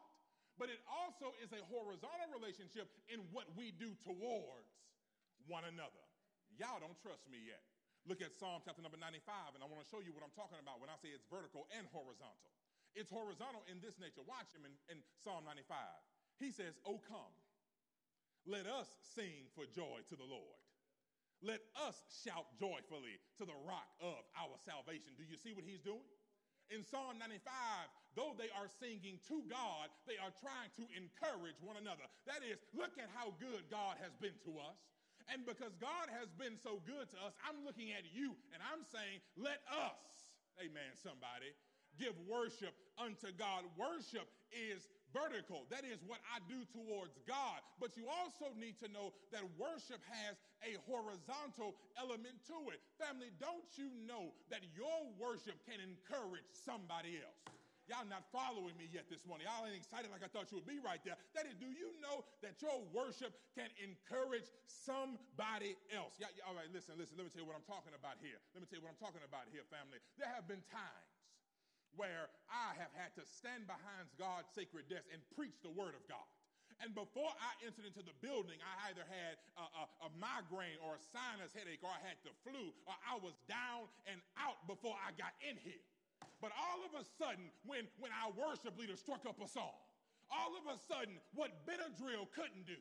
but 0.56 0.70
it 0.70 0.80
also 0.88 1.34
is 1.42 1.50
a 1.52 1.62
horizontal 1.68 2.30
relationship 2.32 2.88
in 3.10 3.22
what 3.30 3.50
we 3.54 3.74
do 3.74 3.92
towards 4.02 4.72
one 5.46 5.66
another. 5.68 6.02
Y'all 6.56 6.78
don't 6.78 6.96
trust 7.02 7.26
me 7.26 7.42
yet. 7.42 7.62
Look 8.06 8.20
at 8.20 8.36
Psalm 8.36 8.60
chapter 8.62 8.84
number 8.84 9.00
95, 9.00 9.56
and 9.56 9.64
I 9.64 9.66
want 9.66 9.80
to 9.80 9.88
show 9.88 9.98
you 10.04 10.12
what 10.12 10.20
I'm 10.20 10.34
talking 10.36 10.60
about 10.60 10.78
when 10.78 10.92
I 10.92 10.96
say 11.00 11.10
it's 11.10 11.24
vertical 11.26 11.66
and 11.72 11.88
horizontal. 11.90 12.52
It's 12.94 13.10
horizontal 13.10 13.64
in 13.66 13.82
this 13.82 13.98
nature. 13.98 14.22
Watch 14.22 14.54
him 14.54 14.62
in, 14.68 14.76
in 14.86 15.02
Psalm 15.24 15.42
95. 15.48 15.66
He 16.38 16.54
says, 16.54 16.78
Oh, 16.86 17.02
come, 17.02 17.34
let 18.46 18.68
us 18.68 18.86
sing 19.16 19.50
for 19.56 19.66
joy 19.66 20.04
to 20.12 20.14
the 20.14 20.26
Lord. 20.28 20.63
Let 21.44 21.60
us 21.76 22.00
shout 22.24 22.48
joyfully 22.56 23.20
to 23.36 23.44
the 23.44 23.56
rock 23.68 23.92
of 24.00 24.24
our 24.32 24.56
salvation. 24.64 25.12
Do 25.20 25.28
you 25.28 25.36
see 25.36 25.52
what 25.52 25.68
he's 25.68 25.84
doing? 25.84 26.08
In 26.72 26.80
Psalm 26.80 27.20
95, 27.20 27.44
though 28.16 28.32
they 28.32 28.48
are 28.56 28.72
singing 28.80 29.20
to 29.28 29.44
God, 29.44 29.92
they 30.08 30.16
are 30.16 30.32
trying 30.40 30.72
to 30.80 30.88
encourage 30.96 31.60
one 31.60 31.76
another. 31.76 32.08
That 32.24 32.40
is, 32.40 32.56
look 32.72 32.96
at 32.96 33.12
how 33.12 33.36
good 33.36 33.68
God 33.68 34.00
has 34.00 34.16
been 34.16 34.32
to 34.48 34.56
us. 34.56 34.80
And 35.28 35.44
because 35.44 35.76
God 35.76 36.08
has 36.16 36.32
been 36.40 36.56
so 36.56 36.80
good 36.88 37.12
to 37.12 37.18
us, 37.28 37.36
I'm 37.44 37.60
looking 37.68 37.92
at 37.92 38.08
you 38.08 38.32
and 38.56 38.64
I'm 38.64 38.80
saying, 38.88 39.20
let 39.36 39.60
us, 39.68 40.32
amen, 40.56 40.96
somebody, 40.96 41.52
give 42.00 42.16
worship 42.24 42.72
unto 42.96 43.36
God. 43.36 43.68
Worship 43.76 44.24
is 44.48 44.88
vertical. 45.14 45.64
That 45.70 45.86
is 45.86 46.02
what 46.04 46.18
I 46.26 46.42
do 46.50 46.66
towards 46.74 47.14
God. 47.24 47.62
But 47.78 47.94
you 47.94 48.10
also 48.10 48.50
need 48.58 48.76
to 48.82 48.90
know 48.90 49.14
that 49.30 49.46
worship 49.54 50.02
has 50.10 50.34
a 50.66 50.74
horizontal 50.90 51.78
element 51.94 52.42
to 52.50 52.58
it. 52.74 52.82
Family, 52.98 53.30
don't 53.38 53.70
you 53.78 53.88
know 54.04 54.34
that 54.50 54.66
your 54.74 55.06
worship 55.16 55.54
can 55.64 55.78
encourage 55.78 56.44
somebody 56.50 57.22
else? 57.22 57.38
Y'all 57.84 58.08
not 58.08 58.24
following 58.32 58.72
me 58.80 58.88
yet 58.88 59.04
this 59.12 59.28
morning. 59.28 59.44
Y'all 59.44 59.68
ain't 59.68 59.76
excited 59.76 60.08
like 60.08 60.24
I 60.24 60.30
thought 60.32 60.48
you 60.48 60.56
would 60.56 60.64
be 60.64 60.80
right 60.80 61.04
there. 61.04 61.20
That 61.36 61.44
is, 61.44 61.52
do 61.60 61.68
you 61.68 61.92
know 62.00 62.24
that 62.40 62.56
your 62.64 62.80
worship 62.96 63.36
can 63.52 63.68
encourage 63.76 64.48
somebody 64.64 65.76
else? 65.92 66.16
Yeah, 66.16 66.32
all 66.48 66.56
right, 66.56 66.68
listen, 66.72 66.96
listen. 66.96 67.20
Let 67.20 67.28
me 67.28 67.30
tell 67.36 67.44
you 67.44 67.48
what 67.48 67.60
I'm 67.60 67.68
talking 67.68 67.92
about 67.92 68.16
here. 68.24 68.40
Let 68.56 68.64
me 68.64 68.66
tell 68.72 68.80
you 68.80 68.88
what 68.88 68.96
I'm 68.96 69.02
talking 69.04 69.20
about 69.20 69.52
here, 69.52 69.68
family. 69.68 70.00
There 70.16 70.32
have 70.32 70.48
been 70.48 70.64
times 70.72 71.13
where 71.96 72.30
I 72.50 72.76
have 72.78 72.92
had 72.94 73.14
to 73.18 73.24
stand 73.26 73.66
behind 73.66 74.10
God's 74.18 74.50
sacred 74.52 74.86
desk 74.90 75.06
and 75.12 75.20
preach 75.34 75.56
the 75.62 75.72
word 75.72 75.94
of 75.96 76.04
God. 76.10 76.26
And 76.82 76.90
before 76.90 77.30
I 77.38 77.54
entered 77.62 77.86
into 77.86 78.02
the 78.02 78.16
building, 78.18 78.58
I 78.58 78.90
either 78.90 79.06
had 79.06 79.38
a, 79.54 79.64
a, 79.64 79.84
a, 80.06 80.10
migraine 80.18 80.74
or 80.82 80.98
a 80.98 81.02
sinus 81.14 81.54
headache, 81.54 81.78
or 81.86 81.92
I 81.94 82.02
had 82.02 82.18
the 82.26 82.34
flu, 82.42 82.74
or 82.82 82.94
I 83.06 83.14
was 83.22 83.38
down 83.46 83.86
and 84.10 84.18
out 84.34 84.58
before 84.66 84.98
I 84.98 85.14
got 85.14 85.38
in 85.38 85.54
here. 85.62 85.78
But 86.42 86.50
all 86.58 86.82
of 86.82 86.92
a 86.98 87.06
sudden, 87.14 87.46
when, 87.62 87.86
when 88.02 88.10
our 88.10 88.34
worship 88.34 88.74
leader 88.74 88.98
struck 88.98 89.22
up 89.22 89.38
a 89.38 89.46
song, 89.46 89.78
all 90.34 90.58
of 90.58 90.66
a 90.66 90.76
sudden, 90.90 91.22
what 91.38 91.62
Benadryl 91.62 92.26
couldn't 92.34 92.66
do, 92.66 92.80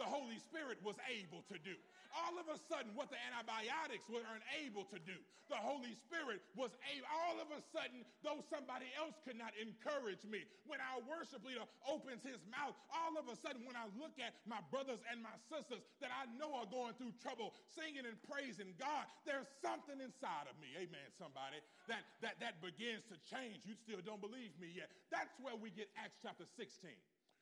the 0.00 0.08
Holy 0.08 0.40
Spirit 0.48 0.80
was 0.80 0.96
able 1.12 1.44
to 1.52 1.60
do 1.60 1.76
all 2.14 2.34
of 2.38 2.46
a 2.50 2.58
sudden 2.66 2.90
what 2.98 3.10
the 3.10 3.18
antibiotics 3.30 4.06
were 4.10 4.22
unable 4.22 4.86
to 4.90 4.98
do. 5.02 5.14
The 5.46 5.58
Holy 5.58 5.94
Spirit 6.06 6.42
was 6.54 6.70
able, 6.94 7.06
all 7.10 7.42
of 7.42 7.50
a 7.50 7.58
sudden, 7.74 8.06
though 8.22 8.38
somebody 8.46 8.86
else 8.94 9.18
could 9.26 9.38
not 9.38 9.50
encourage 9.58 10.22
me, 10.22 10.46
when 10.70 10.78
our 10.78 11.02
worship 11.06 11.42
leader 11.42 11.66
opens 11.86 12.22
his 12.22 12.38
mouth, 12.46 12.74
all 12.94 13.18
of 13.18 13.26
a 13.26 13.34
sudden, 13.42 13.66
when 13.66 13.74
I 13.74 13.90
look 13.98 14.14
at 14.22 14.38
my 14.46 14.62
brothers 14.70 15.02
and 15.10 15.18
my 15.22 15.34
sisters 15.50 15.82
that 15.98 16.14
I 16.14 16.30
know 16.38 16.54
are 16.54 16.70
going 16.70 16.94
through 16.98 17.18
trouble, 17.18 17.50
singing 17.74 18.06
and 18.06 18.18
praising 18.30 18.78
God, 18.78 19.10
there's 19.26 19.50
something 19.58 19.98
inside 19.98 20.46
of 20.46 20.54
me, 20.62 20.70
amen, 20.78 21.08
somebody, 21.18 21.58
that, 21.90 22.06
that, 22.22 22.38
that 22.38 22.62
begins 22.62 23.02
to 23.10 23.18
change. 23.26 23.66
You 23.66 23.74
still 23.74 24.02
don't 24.06 24.22
believe 24.22 24.54
me 24.62 24.70
yet. 24.70 24.90
That's 25.10 25.34
where 25.42 25.58
we 25.58 25.74
get 25.74 25.90
Acts 25.98 26.22
chapter 26.22 26.46
16. 26.46 26.94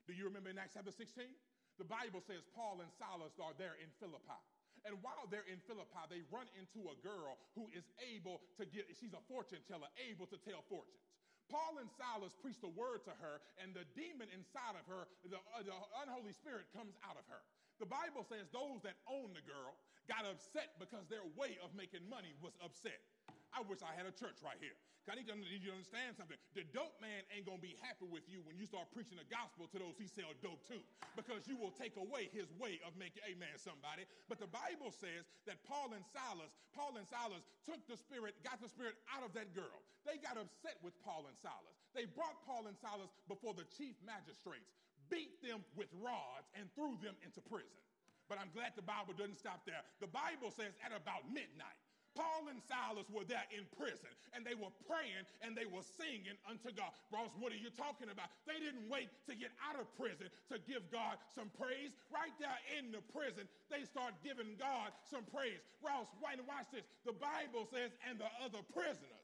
Do 0.08 0.16
you 0.16 0.24
remember 0.24 0.48
in 0.48 0.56
Acts 0.56 0.72
chapter 0.72 0.96
16? 0.96 1.28
The 1.78 1.86
Bible 1.86 2.20
says 2.26 2.42
Paul 2.58 2.82
and 2.82 2.90
Silas 2.98 3.34
are 3.38 3.54
there 3.54 3.78
in 3.78 3.88
Philippi. 4.02 4.42
And 4.86 4.98
while 5.02 5.26
they're 5.30 5.46
in 5.46 5.62
Philippi, 5.66 6.04
they 6.10 6.22
run 6.30 6.46
into 6.54 6.90
a 6.90 6.96
girl 7.02 7.38
who 7.54 7.66
is 7.74 7.86
able 8.02 8.42
to 8.58 8.66
get, 8.66 8.86
she's 8.94 9.14
a 9.14 9.22
fortune 9.26 9.62
teller, 9.66 9.90
able 9.98 10.26
to 10.30 10.38
tell 10.42 10.62
fortunes. 10.66 11.02
Paul 11.48 11.80
and 11.80 11.88
Silas 11.96 12.36
preach 12.36 12.60
the 12.60 12.70
word 12.70 13.02
to 13.08 13.14
her, 13.24 13.40
and 13.56 13.72
the 13.72 13.88
demon 13.96 14.28
inside 14.30 14.76
of 14.76 14.84
her, 14.86 15.08
the, 15.24 15.40
uh, 15.56 15.64
the 15.64 15.72
unholy 16.04 16.36
spirit, 16.36 16.68
comes 16.76 16.92
out 17.00 17.16
of 17.16 17.24
her. 17.32 17.40
The 17.80 17.88
Bible 17.88 18.26
says 18.28 18.50
those 18.52 18.84
that 18.84 19.00
own 19.08 19.32
the 19.32 19.44
girl 19.48 19.72
got 20.10 20.28
upset 20.28 20.76
because 20.76 21.06
their 21.08 21.24
way 21.38 21.56
of 21.64 21.72
making 21.72 22.04
money 22.10 22.34
was 22.44 22.52
upset. 22.60 23.00
I 23.52 23.64
wish 23.66 23.80
I 23.80 23.92
had 23.96 24.06
a 24.06 24.14
church 24.14 24.40
right 24.44 24.58
here. 24.60 24.76
I 25.08 25.16
need, 25.16 25.24
to, 25.32 25.40
need 25.40 25.64
you 25.64 25.72
to 25.72 25.80
understand 25.80 26.20
something. 26.20 26.36
The 26.52 26.68
dope 26.76 27.00
man 27.00 27.24
ain't 27.32 27.48
gonna 27.48 27.64
be 27.64 27.80
happy 27.80 28.04
with 28.04 28.28
you 28.28 28.44
when 28.44 28.60
you 28.60 28.68
start 28.68 28.92
preaching 28.92 29.16
the 29.16 29.24
gospel 29.32 29.64
to 29.72 29.80
those 29.80 29.96
he 29.96 30.04
sell 30.04 30.28
dope 30.44 30.60
to, 30.68 30.76
because 31.16 31.48
you 31.48 31.56
will 31.56 31.72
take 31.72 31.96
away 31.96 32.28
his 32.28 32.52
way 32.60 32.76
of 32.84 32.92
making 33.00 33.24
amen 33.24 33.56
somebody. 33.56 34.04
But 34.28 34.36
the 34.36 34.52
Bible 34.52 34.92
says 34.92 35.24
that 35.48 35.64
Paul 35.64 35.96
and 35.96 36.04
Silas, 36.12 36.52
Paul 36.76 37.00
and 37.00 37.08
Silas 37.08 37.40
took 37.64 37.80
the 37.88 37.96
spirit, 37.96 38.36
got 38.44 38.60
the 38.60 38.68
spirit 38.68 39.00
out 39.08 39.24
of 39.24 39.32
that 39.32 39.56
girl. 39.56 39.80
They 40.04 40.20
got 40.20 40.36
upset 40.36 40.76
with 40.84 40.92
Paul 41.00 41.24
and 41.24 41.36
Silas. 41.40 41.72
They 41.96 42.04
brought 42.04 42.44
Paul 42.44 42.68
and 42.68 42.76
Silas 42.76 43.08
before 43.32 43.56
the 43.56 43.64
chief 43.80 43.96
magistrates, 44.04 44.76
beat 45.08 45.40
them 45.40 45.64
with 45.72 45.88
rods, 46.04 46.52
and 46.52 46.68
threw 46.76 47.00
them 47.00 47.16
into 47.24 47.40
prison. 47.40 47.80
But 48.28 48.36
I'm 48.36 48.52
glad 48.52 48.76
the 48.76 48.84
Bible 48.84 49.16
doesn't 49.16 49.40
stop 49.40 49.64
there. 49.64 49.80
The 50.04 50.12
Bible 50.12 50.52
says 50.52 50.76
at 50.84 50.92
about 50.92 51.24
midnight, 51.32 51.80
Paul 52.18 52.50
and 52.50 52.58
Silas 52.66 53.06
were 53.14 53.22
there 53.22 53.46
in 53.54 53.62
prison 53.78 54.10
and 54.34 54.42
they 54.42 54.58
were 54.58 54.74
praying 54.90 55.22
and 55.46 55.54
they 55.54 55.70
were 55.70 55.86
singing 55.94 56.34
unto 56.50 56.74
God. 56.74 56.90
Ross, 57.14 57.30
what 57.38 57.54
are 57.54 57.62
you 57.62 57.70
talking 57.70 58.10
about? 58.10 58.26
They 58.42 58.58
didn't 58.58 58.90
wait 58.90 59.06
to 59.30 59.38
get 59.38 59.54
out 59.62 59.78
of 59.78 59.86
prison 59.94 60.26
to 60.50 60.58
give 60.66 60.82
God 60.90 61.22
some 61.30 61.46
praise. 61.54 61.94
Right 62.10 62.34
there 62.42 62.58
in 62.74 62.90
the 62.90 63.06
prison, 63.14 63.46
they 63.70 63.86
start 63.86 64.18
giving 64.26 64.58
God 64.58 64.90
some 65.06 65.22
praise. 65.30 65.62
Ross, 65.78 66.10
and 66.18 66.42
watch 66.50 66.66
this. 66.74 66.82
The 67.06 67.14
Bible 67.14 67.70
says, 67.70 67.94
and 68.10 68.18
the 68.18 68.28
other 68.42 68.66
prisoners 68.74 69.17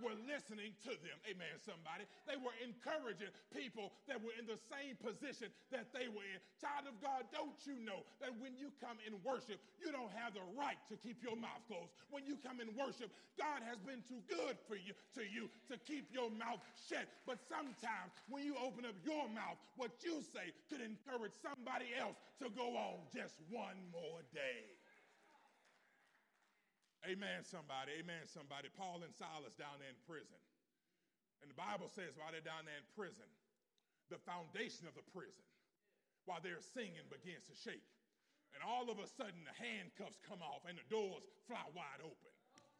were 0.00 0.16
listening 0.26 0.72
to 0.88 0.92
them. 1.00 1.16
Amen, 1.28 1.54
somebody. 1.62 2.08
They 2.26 2.36
were 2.40 2.56
encouraging 2.60 3.30
people 3.52 3.92
that 4.08 4.18
were 4.20 4.34
in 4.36 4.48
the 4.48 4.58
same 4.68 4.96
position 4.98 5.52
that 5.70 5.92
they 5.92 6.08
were 6.10 6.24
in. 6.24 6.40
Child 6.60 6.90
of 6.90 6.96
God, 7.04 7.28
don't 7.30 7.56
you 7.68 7.78
know 7.80 8.02
that 8.24 8.32
when 8.40 8.56
you 8.56 8.72
come 8.80 8.96
in 9.04 9.16
worship, 9.22 9.60
you 9.78 9.92
don't 9.92 10.12
have 10.16 10.34
the 10.34 10.44
right 10.56 10.80
to 10.88 10.96
keep 10.98 11.20
your 11.22 11.36
mouth 11.36 11.62
closed. 11.68 11.92
When 12.08 12.24
you 12.24 12.40
come 12.40 12.58
in 12.58 12.72
worship, 12.74 13.12
God 13.36 13.64
has 13.64 13.78
been 13.84 14.00
too 14.08 14.20
good 14.28 14.56
for 14.66 14.76
you 14.76 14.96
to 15.16 15.22
you 15.24 15.48
to 15.68 15.76
keep 15.84 16.08
your 16.12 16.32
mouth 16.32 16.60
shut. 16.88 17.08
But 17.28 17.38
sometimes 17.48 18.12
when 18.28 18.44
you 18.44 18.56
open 18.58 18.84
up 18.88 18.96
your 19.04 19.28
mouth, 19.30 19.60
what 19.76 19.92
you 20.00 20.24
say 20.32 20.52
could 20.68 20.80
encourage 20.80 21.36
somebody 21.40 21.92
else 21.96 22.16
to 22.40 22.48
go 22.50 22.76
on 22.76 23.04
just 23.12 23.36
one 23.50 23.76
more 23.92 24.24
day. 24.32 24.79
Amen, 27.08 27.40
somebody. 27.48 27.96
Amen, 27.96 28.28
somebody. 28.28 28.68
Paul 28.76 29.00
and 29.00 29.14
Silas 29.16 29.56
down 29.56 29.80
there 29.80 29.88
in 29.88 30.00
prison. 30.04 30.36
And 31.40 31.48
the 31.48 31.56
Bible 31.56 31.88
says 31.88 32.12
while 32.20 32.28
they're 32.28 32.44
down 32.44 32.68
there 32.68 32.76
in 32.76 32.88
prison, 32.92 33.24
the 34.12 34.20
foundation 34.28 34.84
of 34.84 34.92
the 34.92 35.06
prison, 35.08 35.46
while 36.28 36.44
they're 36.44 36.60
singing, 36.60 37.08
begins 37.08 37.48
to 37.48 37.56
shake. 37.56 37.88
And 38.52 38.60
all 38.60 38.90
of 38.92 39.00
a 39.00 39.08
sudden, 39.08 39.40
the 39.46 39.56
handcuffs 39.56 40.20
come 40.20 40.44
off 40.44 40.66
and 40.68 40.76
the 40.76 40.84
doors 40.92 41.24
fly 41.48 41.64
wide 41.72 42.04
open. 42.04 42.32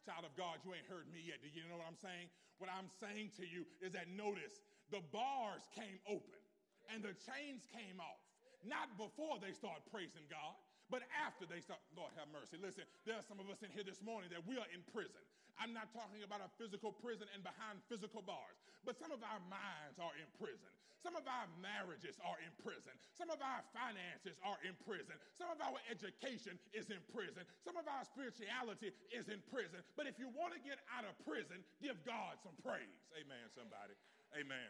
Child 0.05 0.29
of 0.29 0.33
God, 0.37 0.61
you 0.61 0.73
ain't 0.73 0.85
heard 0.85 1.09
me 1.09 1.25
yet. 1.25 1.41
Do 1.41 1.49
you 1.49 1.65
know 1.65 1.81
what 1.81 1.89
I'm 1.89 1.97
saying? 1.97 2.29
What 2.61 2.69
I'm 2.69 2.89
saying 3.01 3.33
to 3.41 3.45
you 3.45 3.65
is 3.81 3.93
that 3.97 4.11
notice 4.13 4.61
the 4.93 5.01
bars 5.09 5.65
came 5.73 5.97
open 6.05 6.41
and 6.93 7.01
the 7.01 7.15
chains 7.25 7.65
came 7.71 7.97
off. 7.97 8.21
Not 8.61 8.93
before 8.97 9.41
they 9.41 9.53
start 9.53 9.81
praising 9.89 10.25
God, 10.29 10.57
but 10.91 11.07
after 11.15 11.47
they 11.47 11.63
start, 11.63 11.79
Lord 11.95 12.11
have 12.19 12.27
mercy. 12.35 12.59
Listen, 12.59 12.83
there 13.07 13.15
are 13.15 13.23
some 13.23 13.39
of 13.39 13.47
us 13.47 13.63
in 13.63 13.71
here 13.71 13.87
this 13.87 14.03
morning 14.03 14.27
that 14.35 14.43
we 14.43 14.59
are 14.59 14.67
in 14.75 14.83
prison. 14.91 15.23
I'm 15.55 15.71
not 15.71 15.89
talking 15.95 16.21
about 16.27 16.43
a 16.43 16.51
physical 16.59 16.91
prison 16.91 17.31
and 17.31 17.39
behind 17.41 17.79
physical 17.87 18.19
bars, 18.19 18.59
but 18.83 18.99
some 18.99 19.15
of 19.15 19.23
our 19.23 19.39
minds 19.47 19.97
are 20.03 20.11
in 20.19 20.27
prison. 20.35 20.67
Some 21.01 21.17
of 21.17 21.25
our 21.25 21.49
marriages 21.57 22.21
are 22.21 22.37
in 22.45 22.53
prison. 22.61 22.93
Some 23.17 23.33
of 23.33 23.41
our 23.41 23.65
finances 23.73 24.37
are 24.45 24.61
in 24.61 24.77
prison. 24.85 25.17
Some 25.33 25.49
of 25.49 25.57
our 25.57 25.81
education 25.89 26.61
is 26.77 26.93
in 26.93 27.01
prison. 27.09 27.41
Some 27.65 27.73
of 27.73 27.89
our 27.89 28.05
spirituality 28.05 28.93
is 29.09 29.25
in 29.25 29.41
prison. 29.49 29.81
But 29.97 30.05
if 30.05 30.21
you 30.21 30.29
want 30.29 30.53
to 30.53 30.61
get 30.61 30.77
out 30.93 31.09
of 31.09 31.17
prison, 31.25 31.65
give 31.81 31.97
God 32.05 32.37
some 32.45 32.53
praise. 32.61 33.01
Amen, 33.17 33.49
somebody. 33.57 33.97
Amen. 34.37 34.69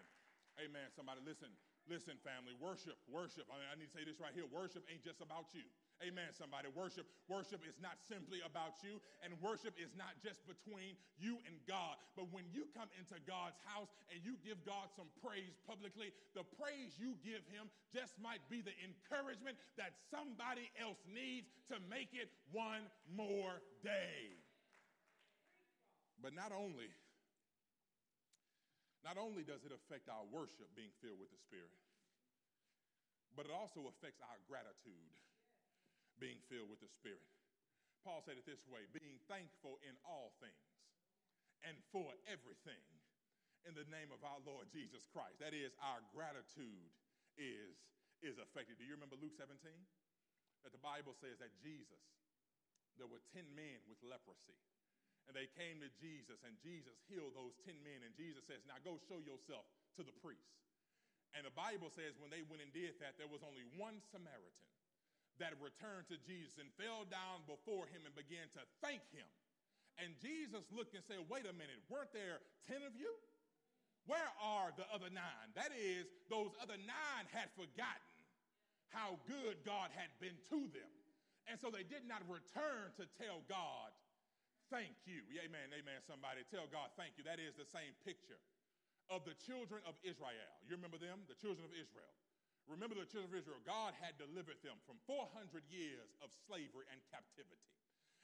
Amen, 0.56 0.88
somebody. 0.96 1.20
Listen, 1.28 1.52
listen, 1.92 2.16
family. 2.24 2.56
Worship, 2.64 2.96
worship. 3.12 3.44
I, 3.52 3.60
mean, 3.60 3.68
I 3.68 3.76
need 3.76 3.92
to 3.92 3.96
say 3.96 4.08
this 4.08 4.24
right 4.24 4.32
here. 4.32 4.48
Worship 4.48 4.88
ain't 4.88 5.04
just 5.04 5.20
about 5.20 5.52
you. 5.52 5.68
Amen, 6.02 6.34
somebody. 6.34 6.66
Worship, 6.74 7.06
worship 7.30 7.62
is 7.62 7.78
not 7.78 8.02
simply 8.10 8.42
about 8.42 8.82
you, 8.82 8.98
and 9.22 9.38
worship 9.38 9.78
is 9.78 9.94
not 9.94 10.18
just 10.26 10.42
between 10.50 10.98
you 11.22 11.38
and 11.46 11.62
God. 11.70 12.02
But 12.18 12.34
when 12.34 12.50
you 12.50 12.66
come 12.74 12.90
into 12.98 13.22
God's 13.30 13.62
house 13.70 13.94
and 14.10 14.18
you 14.26 14.34
give 14.42 14.58
God 14.66 14.90
some 14.98 15.14
praise 15.22 15.54
publicly, 15.70 16.10
the 16.34 16.42
praise 16.58 16.98
you 16.98 17.14
give 17.22 17.46
him 17.54 17.70
just 17.94 18.18
might 18.18 18.42
be 18.50 18.66
the 18.66 18.74
encouragement 18.82 19.62
that 19.78 19.94
somebody 20.10 20.74
else 20.82 20.98
needs 21.06 21.54
to 21.70 21.78
make 21.86 22.18
it 22.18 22.34
one 22.50 22.82
more 23.14 23.62
day. 23.86 24.42
But 26.18 26.34
not 26.34 26.50
only 26.50 26.90
not 29.02 29.18
only 29.18 29.42
does 29.42 29.66
it 29.66 29.74
affect 29.74 30.14
our 30.14 30.22
worship 30.30 30.70
being 30.78 30.94
filled 31.02 31.18
with 31.18 31.34
the 31.34 31.42
Spirit, 31.42 31.74
but 33.34 33.50
it 33.50 33.54
also 33.54 33.90
affects 33.90 34.22
our 34.22 34.38
gratitude 34.46 35.10
being 36.22 36.38
filled 36.46 36.70
with 36.70 36.80
the 36.80 36.94
Spirit. 36.94 37.26
Paul 38.06 38.22
said 38.22 38.38
it 38.38 38.46
this 38.46 38.62
way 38.70 38.86
being 38.94 39.18
thankful 39.26 39.82
in 39.82 39.98
all 40.06 40.38
things 40.38 40.70
and 41.66 41.78
for 41.90 42.14
everything 42.30 42.82
in 43.66 43.78
the 43.78 43.86
name 43.94 44.10
of 44.10 44.22
our 44.26 44.42
Lord 44.42 44.70
Jesus 44.74 45.06
Christ. 45.10 45.38
That 45.38 45.54
is, 45.54 45.74
our 45.82 46.02
gratitude 46.14 46.90
is, 47.38 47.78
is 48.26 48.42
affected. 48.42 48.82
Do 48.82 48.86
you 48.86 48.98
remember 48.98 49.18
Luke 49.22 49.38
17? 49.38 49.54
That 50.66 50.74
the 50.74 50.82
Bible 50.82 51.14
says 51.18 51.38
that 51.42 51.54
Jesus, 51.62 52.02
there 52.98 53.10
were 53.10 53.22
10 53.34 53.46
men 53.54 53.82
with 53.86 54.02
leprosy. 54.02 54.58
And 55.30 55.38
they 55.38 55.46
came 55.54 55.78
to 55.86 55.90
Jesus, 56.02 56.42
and 56.42 56.58
Jesus 56.66 56.98
healed 57.06 57.38
those 57.38 57.54
10 57.62 57.78
men. 57.86 58.02
And 58.02 58.18
Jesus 58.18 58.42
says, 58.50 58.66
Now 58.66 58.82
go 58.82 58.98
show 59.06 59.22
yourself 59.22 59.70
to 59.98 60.02
the 60.02 60.14
priest. 60.26 60.58
And 61.38 61.46
the 61.46 61.54
Bible 61.54 61.94
says 61.94 62.18
when 62.18 62.34
they 62.34 62.42
went 62.42 62.66
and 62.66 62.74
did 62.74 62.98
that, 63.00 63.22
there 63.22 63.30
was 63.30 63.46
only 63.46 63.64
one 63.78 64.02
Samaritan 64.10 64.68
that 65.42 65.58
returned 65.58 66.06
to 66.14 66.18
Jesus 66.22 66.62
and 66.62 66.70
fell 66.78 67.10
down 67.10 67.42
before 67.50 67.90
him 67.90 68.06
and 68.06 68.14
began 68.14 68.46
to 68.54 68.62
thank 68.80 69.02
him. 69.10 69.28
And 69.98 70.14
Jesus 70.22 70.64
looked 70.72 70.94
and 70.94 71.04
said, 71.04 71.26
Wait 71.28 71.50
a 71.50 71.56
minute, 71.58 71.82
weren't 71.90 72.14
there 72.14 72.40
10 72.70 72.86
of 72.86 72.94
you? 72.96 73.12
Where 74.10 74.32
are 74.42 74.74
the 74.74 74.88
other 74.90 75.10
nine? 75.14 75.50
That 75.54 75.74
is, 75.78 76.10
those 76.30 76.54
other 76.58 76.78
nine 76.78 77.26
had 77.30 77.54
forgotten 77.54 78.18
how 78.90 79.22
good 79.30 79.62
God 79.62 79.94
had 79.94 80.10
been 80.18 80.36
to 80.50 80.60
them. 80.74 80.92
And 81.50 81.58
so 81.58 81.70
they 81.70 81.86
did 81.86 82.06
not 82.06 82.22
return 82.30 82.94
to 83.02 83.06
tell 83.18 83.42
God, 83.50 83.92
Thank 84.72 85.04
you. 85.04 85.20
Amen, 85.36 85.68
amen, 85.76 86.00
somebody. 86.08 86.48
Tell 86.48 86.64
God, 86.72 86.96
Thank 86.96 87.20
you. 87.20 87.28
That 87.28 87.44
is 87.44 87.60
the 87.60 87.68
same 87.68 87.92
picture 88.08 88.40
of 89.12 89.28
the 89.28 89.36
children 89.44 89.84
of 89.84 90.00
Israel. 90.06 90.54
You 90.64 90.80
remember 90.80 90.96
them? 90.96 91.28
The 91.28 91.36
children 91.36 91.68
of 91.68 91.76
Israel. 91.76 92.16
Remember 92.72 92.96
the 92.96 93.04
children 93.04 93.36
of 93.36 93.36
Israel, 93.36 93.60
God 93.68 93.92
had 94.00 94.16
delivered 94.16 94.64
them 94.64 94.80
from 94.88 94.96
400 95.04 95.28
years 95.68 96.16
of 96.24 96.32
slavery 96.48 96.88
and 96.88 97.04
captivity. 97.12 97.68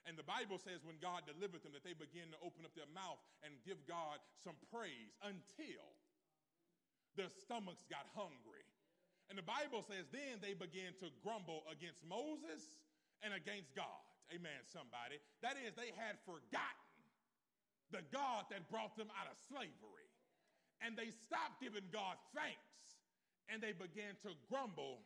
And 0.07 0.15
the 0.15 0.23
Bible 0.23 0.55
says 0.55 0.87
when 0.87 0.95
God 1.03 1.27
delivered 1.27 1.67
them 1.67 1.75
that 1.75 1.83
they 1.83 1.91
began 1.91 2.31
to 2.31 2.39
open 2.39 2.63
up 2.63 2.71
their 2.71 2.87
mouth 2.95 3.19
and 3.43 3.51
give 3.67 3.83
God 3.83 4.23
some 4.39 4.55
praise 4.71 5.11
until 5.19 5.83
their 7.19 7.27
stomachs 7.43 7.83
got 7.91 8.07
hungry. 8.15 8.63
And 9.27 9.35
the 9.35 9.43
Bible 9.43 9.83
says 9.83 10.07
then 10.15 10.39
they 10.39 10.55
began 10.55 10.95
to 11.03 11.11
grumble 11.19 11.67
against 11.67 11.99
Moses 12.07 12.79
and 13.19 13.35
against 13.35 13.75
God. 13.75 13.99
Amen, 14.31 14.63
somebody. 14.63 15.19
That 15.43 15.59
is, 15.59 15.75
they 15.75 15.91
had 15.91 16.15
forgotten 16.23 17.03
the 17.91 18.03
God 18.15 18.47
that 18.47 18.71
brought 18.71 18.95
them 18.95 19.11
out 19.19 19.27
of 19.27 19.35
slavery. 19.51 20.07
And 20.79 20.95
they 20.95 21.11
stopped 21.11 21.59
giving 21.59 21.91
God 21.91 22.15
thanks 22.31 22.86
and 23.47 23.63
they 23.63 23.71
began 23.71 24.15
to 24.27 24.35
grumble 24.51 25.03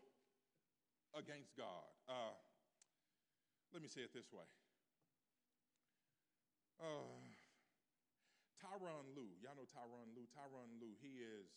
against 1.13 1.53
God. 1.53 1.85
Uh, 2.09 2.33
let 3.71 3.81
me 3.81 3.87
say 3.87 4.01
it 4.01 4.11
this 4.11 4.27
way. 4.33 4.45
Uh, 6.81 7.21
Tyronn 8.57 9.13
Lue, 9.13 9.29
y'all 9.41 9.53
know 9.53 9.69
Tyronn 9.69 10.09
Lue. 10.17 10.25
Tyronn 10.33 10.81
Lue, 10.81 10.97
he 10.97 11.21
is, 11.21 11.49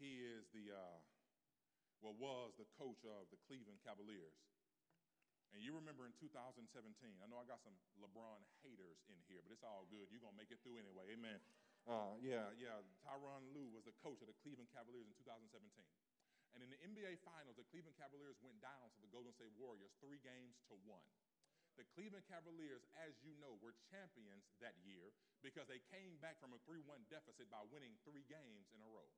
he 0.00 0.24
is 0.24 0.48
the, 0.56 0.72
uh, 0.72 0.98
well, 2.00 2.16
was 2.16 2.56
the 2.56 2.68
coach 2.80 3.04
of 3.04 3.28
the 3.28 3.40
Cleveland 3.44 3.80
Cavaliers. 3.84 4.36
And 5.54 5.62
you 5.62 5.70
remember 5.70 6.02
in 6.02 6.10
2017, 6.18 6.66
I 7.22 7.30
know 7.30 7.38
I 7.38 7.46
got 7.46 7.62
some 7.62 7.78
LeBron 8.02 8.42
haters 8.66 8.98
in 9.06 9.14
here, 9.30 9.38
but 9.38 9.54
it's 9.54 9.62
all 9.62 9.86
good. 9.86 10.10
You're 10.10 10.24
going 10.24 10.34
to 10.34 10.40
make 10.40 10.50
it 10.50 10.58
through 10.66 10.82
anyway. 10.82 11.14
Amen. 11.14 11.38
Uh, 11.84 12.16
yeah, 12.24 12.48
yeah. 12.56 12.80
Tyronn 13.04 13.44
Lue 13.52 13.68
was 13.68 13.84
the 13.84 13.92
coach 14.00 14.16
of 14.24 14.28
the 14.28 14.38
Cleveland 14.40 14.72
Cavaliers 14.72 15.04
in 15.04 15.16
2017. 15.20 15.60
And 16.56 16.64
in 16.64 16.70
the 16.72 16.80
NBA 16.80 17.20
Finals, 17.26 17.60
the 17.60 17.66
Cleveland 17.68 17.98
Cavaliers 18.00 18.40
went 18.40 18.56
down 18.64 18.88
to 18.96 19.00
the 19.04 19.10
Golden 19.12 19.34
State 19.36 19.52
Warriors 19.60 19.92
three 20.00 20.22
games 20.24 20.56
to 20.72 20.78
one. 20.88 21.04
The 21.74 21.84
Cleveland 21.92 22.24
Cavaliers, 22.30 22.86
as 23.02 23.18
you 23.26 23.34
know, 23.42 23.58
were 23.58 23.74
champions 23.90 24.46
that 24.62 24.78
year 24.86 25.10
because 25.42 25.66
they 25.66 25.82
came 25.90 26.16
back 26.22 26.38
from 26.38 26.54
a 26.54 26.62
3 26.62 26.78
1 26.86 27.10
deficit 27.10 27.50
by 27.50 27.66
winning 27.68 27.98
three 28.06 28.22
games 28.30 28.70
in 28.70 28.78
a 28.80 28.88
row. 28.88 29.10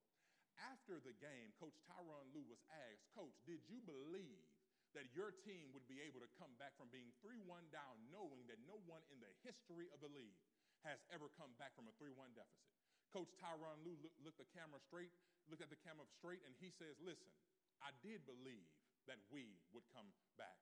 After 0.73 0.97
the 0.97 1.13
game, 1.21 1.53
Coach 1.61 1.77
Tyronn 1.85 2.33
Lue 2.33 2.49
was 2.49 2.65
asked, 2.73 3.05
Coach, 3.13 3.37
did 3.45 3.61
you 3.69 3.85
believe 3.85 4.49
that 4.97 5.13
your 5.13 5.37
team 5.45 5.69
would 5.77 5.85
be 5.85 6.01
able 6.01 6.25
to 6.25 6.37
come 6.41 6.57
back 6.57 6.73
from 6.81 6.89
being 6.89 7.13
3 7.21 7.45
1 7.45 7.69
down, 7.69 8.01
knowing 8.09 8.49
that 8.49 8.59
no 8.65 8.81
one 8.89 9.05
in 9.13 9.21
the 9.21 9.31
history 9.45 9.93
of 9.93 10.01
the 10.01 10.09
league 10.09 10.41
has 10.87 11.03
ever 11.11 11.27
come 11.35 11.51
back 11.59 11.75
from 11.75 11.91
a 11.91 11.95
3 11.99 12.15
1 12.15 12.39
deficit. 12.39 12.71
Coach 13.11 13.35
Tyronn 13.43 13.83
Lue 13.83 13.99
looked 14.23 14.39
the 14.39 14.49
camera 14.55 14.79
straight, 14.79 15.11
looked 15.51 15.63
at 15.63 15.71
the 15.71 15.83
camera 15.83 16.07
straight, 16.15 16.43
and 16.47 16.55
he 16.63 16.71
says, 16.71 16.95
Listen, 17.03 17.35
I 17.83 17.91
did 18.07 18.23
believe 18.25 18.71
that 19.11 19.19
we 19.31 19.59
would 19.75 19.87
come 19.91 20.07
back 20.39 20.59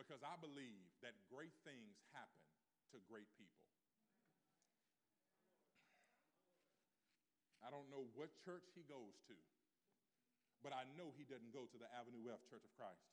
because 0.00 0.24
I 0.24 0.36
believe 0.40 0.88
that 1.04 1.12
great 1.28 1.52
things 1.64 2.00
happen 2.16 2.40
to 2.92 2.98
great 3.04 3.28
people. 3.36 3.60
I 7.60 7.68
don't 7.68 7.92
know 7.92 8.08
what 8.16 8.32
church 8.40 8.64
he 8.72 8.82
goes 8.88 9.20
to, 9.28 9.36
but 10.64 10.72
I 10.72 10.88
know 10.96 11.12
he 11.14 11.28
doesn't 11.28 11.52
go 11.52 11.68
to 11.68 11.78
the 11.78 11.88
Avenue 11.92 12.32
F 12.32 12.40
Church 12.48 12.64
of 12.64 12.72
Christ. 12.74 13.04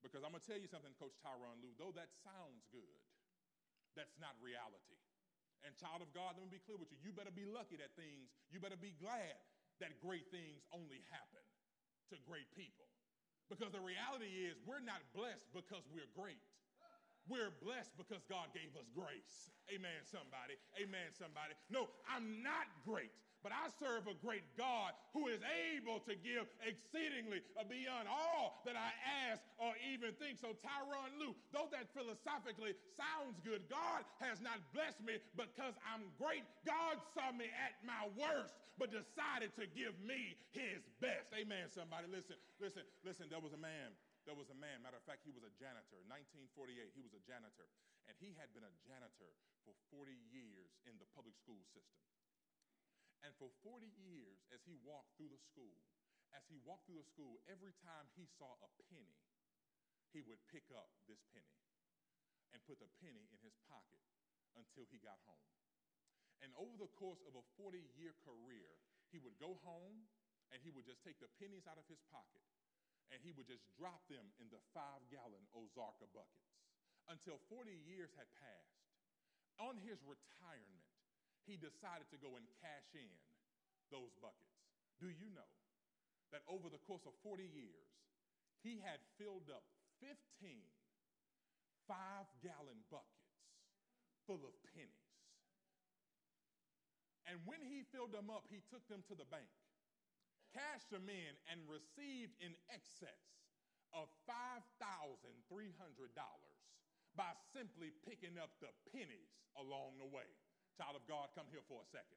Because 0.00 0.22
I'm 0.22 0.30
going 0.30 0.42
to 0.42 0.48
tell 0.48 0.60
you 0.60 0.70
something, 0.70 0.94
Coach 0.94 1.18
Tyronn 1.20 1.58
Lue, 1.58 1.74
though 1.74 1.90
that 1.98 2.14
sounds 2.22 2.62
good, 2.70 2.98
that's 3.98 4.14
not 4.22 4.38
reality. 4.38 4.98
And, 5.66 5.74
child 5.74 6.02
of 6.02 6.10
God, 6.14 6.38
let 6.38 6.42
me 6.46 6.50
be 6.54 6.62
clear 6.62 6.78
with 6.78 6.90
you. 6.94 6.98
You 7.02 7.10
better 7.10 7.34
be 7.34 7.46
lucky 7.46 7.78
that 7.82 7.94
things, 7.98 8.30
you 8.50 8.62
better 8.62 8.78
be 8.78 8.94
glad 8.98 9.34
that 9.82 9.98
great 10.02 10.26
things 10.30 10.62
only 10.70 11.02
happen 11.10 11.42
to 12.10 12.16
great 12.26 12.46
people. 12.54 12.86
Because 13.48 13.72
the 13.72 13.80
reality 13.80 14.44
is, 14.44 14.60
we're 14.68 14.84
not 14.84 15.00
blessed 15.16 15.48
because 15.56 15.82
we're 15.88 16.10
great. 16.12 16.40
We're 17.28 17.52
blessed 17.60 17.92
because 18.00 18.24
God 18.24 18.48
gave 18.56 18.72
us 18.72 18.88
grace. 18.96 19.52
Amen, 19.68 20.00
somebody. 20.08 20.56
Amen, 20.80 21.12
somebody. 21.12 21.52
No, 21.68 21.92
I'm 22.08 22.40
not 22.40 22.64
great 22.88 23.12
but 23.42 23.54
I 23.54 23.70
serve 23.78 24.10
a 24.10 24.16
great 24.18 24.44
God 24.58 24.92
who 25.14 25.30
is 25.30 25.38
able 25.72 26.02
to 26.04 26.14
give 26.18 26.50
exceedingly 26.64 27.40
beyond 27.70 28.10
all 28.10 28.62
that 28.66 28.74
I 28.74 28.90
ask 29.30 29.42
or 29.62 29.74
even 29.86 30.14
think. 30.18 30.42
So, 30.42 30.58
Tyronn 30.58 31.14
Lue, 31.22 31.34
though 31.54 31.70
that 31.70 31.90
philosophically 31.94 32.74
sounds 32.98 33.38
good, 33.46 33.62
God 33.70 34.02
has 34.18 34.42
not 34.42 34.58
blessed 34.74 35.02
me 35.02 35.22
because 35.38 35.74
I'm 35.86 36.10
great. 36.18 36.42
God 36.66 36.98
saw 37.14 37.30
me 37.30 37.46
at 37.46 37.78
my 37.86 38.10
worst, 38.18 38.58
but 38.74 38.90
decided 38.90 39.54
to 39.58 39.70
give 39.70 39.94
me 40.02 40.34
his 40.50 40.82
best. 40.98 41.30
Amen, 41.34 41.70
somebody. 41.70 42.10
Listen, 42.10 42.38
listen, 42.58 42.82
listen. 43.06 43.30
There 43.30 43.42
was 43.42 43.54
a 43.54 43.60
man. 43.60 43.94
There 44.26 44.36
was 44.36 44.50
a 44.52 44.58
man. 44.58 44.84
Matter 44.84 45.00
of 45.00 45.06
fact, 45.06 45.24
he 45.24 45.32
was 45.32 45.46
a 45.46 45.52
janitor. 45.56 46.02
1948, 46.10 46.92
he 46.92 47.00
was 47.00 47.14
a 47.14 47.22
janitor. 47.24 47.64
And 48.08 48.16
he 48.18 48.32
had 48.36 48.52
been 48.56 48.64
a 48.64 48.74
janitor 48.88 49.30
for 49.64 49.72
40 49.92 50.12
years 50.32 50.68
in 50.88 50.96
the 50.96 51.08
public 51.12 51.36
school 51.36 51.60
system. 51.72 52.00
And 53.26 53.34
for 53.36 53.50
40 53.66 53.88
years, 53.98 54.38
as 54.54 54.62
he 54.62 54.78
walked 54.86 55.18
through 55.18 55.30
the 55.34 55.42
school, 55.50 55.74
as 56.36 56.44
he 56.46 56.60
walked 56.62 56.86
through 56.86 57.00
the 57.00 57.10
school, 57.10 57.40
every 57.48 57.74
time 57.82 58.06
he 58.14 58.28
saw 58.38 58.54
a 58.62 58.70
penny, 58.92 59.18
he 60.12 60.22
would 60.24 60.40
pick 60.48 60.68
up 60.72 60.88
this 61.10 61.20
penny 61.34 61.58
and 62.52 62.64
put 62.64 62.80
the 62.80 62.88
penny 63.02 63.28
in 63.28 63.38
his 63.44 63.56
pocket 63.68 64.00
until 64.56 64.88
he 64.88 65.00
got 65.00 65.20
home. 65.28 65.48
And 66.40 66.54
over 66.54 66.78
the 66.78 66.92
course 66.94 67.20
of 67.26 67.34
a 67.34 67.44
40 67.58 67.82
year 67.98 68.14
career, 68.22 68.70
he 69.10 69.18
would 69.18 69.34
go 69.42 69.58
home 69.66 70.06
and 70.54 70.62
he 70.62 70.70
would 70.70 70.86
just 70.86 71.02
take 71.02 71.18
the 71.18 71.28
pennies 71.42 71.66
out 71.66 71.76
of 71.76 71.86
his 71.90 72.00
pocket 72.08 72.46
and 73.10 73.18
he 73.24 73.32
would 73.32 73.48
just 73.48 73.64
drop 73.74 74.04
them 74.06 74.30
in 74.38 74.48
the 74.52 74.60
five 74.76 75.00
gallon 75.08 75.42
Ozarka 75.56 76.06
buckets 76.12 76.54
until 77.08 77.40
40 77.48 77.72
years 77.88 78.12
had 78.14 78.28
passed. 78.36 78.76
On 79.58 79.74
his 79.82 79.98
retirement, 80.06 80.77
he 81.48 81.56
decided 81.56 82.04
to 82.12 82.20
go 82.20 82.36
and 82.36 82.44
cash 82.60 82.92
in 82.92 83.08
those 83.88 84.12
buckets. 84.20 84.60
Do 85.00 85.08
you 85.08 85.32
know 85.32 85.52
that 86.36 86.44
over 86.44 86.68
the 86.68 86.82
course 86.84 87.08
of 87.08 87.16
40 87.24 87.48
years, 87.48 87.88
he 88.60 88.76
had 88.84 89.00
filled 89.16 89.48
up 89.48 89.64
15 90.04 90.20
five 91.88 92.28
gallon 92.44 92.84
buckets 92.92 93.32
full 94.28 94.44
of 94.44 94.52
pennies. 94.76 95.08
And 97.24 97.40
when 97.48 97.64
he 97.64 97.88
filled 97.88 98.12
them 98.12 98.28
up, 98.28 98.44
he 98.52 98.60
took 98.68 98.84
them 98.92 99.00
to 99.08 99.16
the 99.16 99.24
bank, 99.28 99.48
cashed 100.52 100.92
them 100.92 101.08
in, 101.08 101.32
and 101.48 101.64
received 101.64 102.36
in 102.44 102.52
excess 102.68 103.24
of 103.96 104.12
$5,300 104.28 105.32
by 107.16 107.32
simply 107.56 107.88
picking 108.04 108.36
up 108.36 108.52
the 108.60 108.72
pennies 108.92 109.32
along 109.56 109.96
the 109.96 110.08
way. 110.08 110.28
Child 110.78 111.02
of 111.02 111.04
God, 111.10 111.34
come 111.34 111.50
here 111.50 111.66
for 111.66 111.82
a 111.82 111.88
second. 111.90 112.14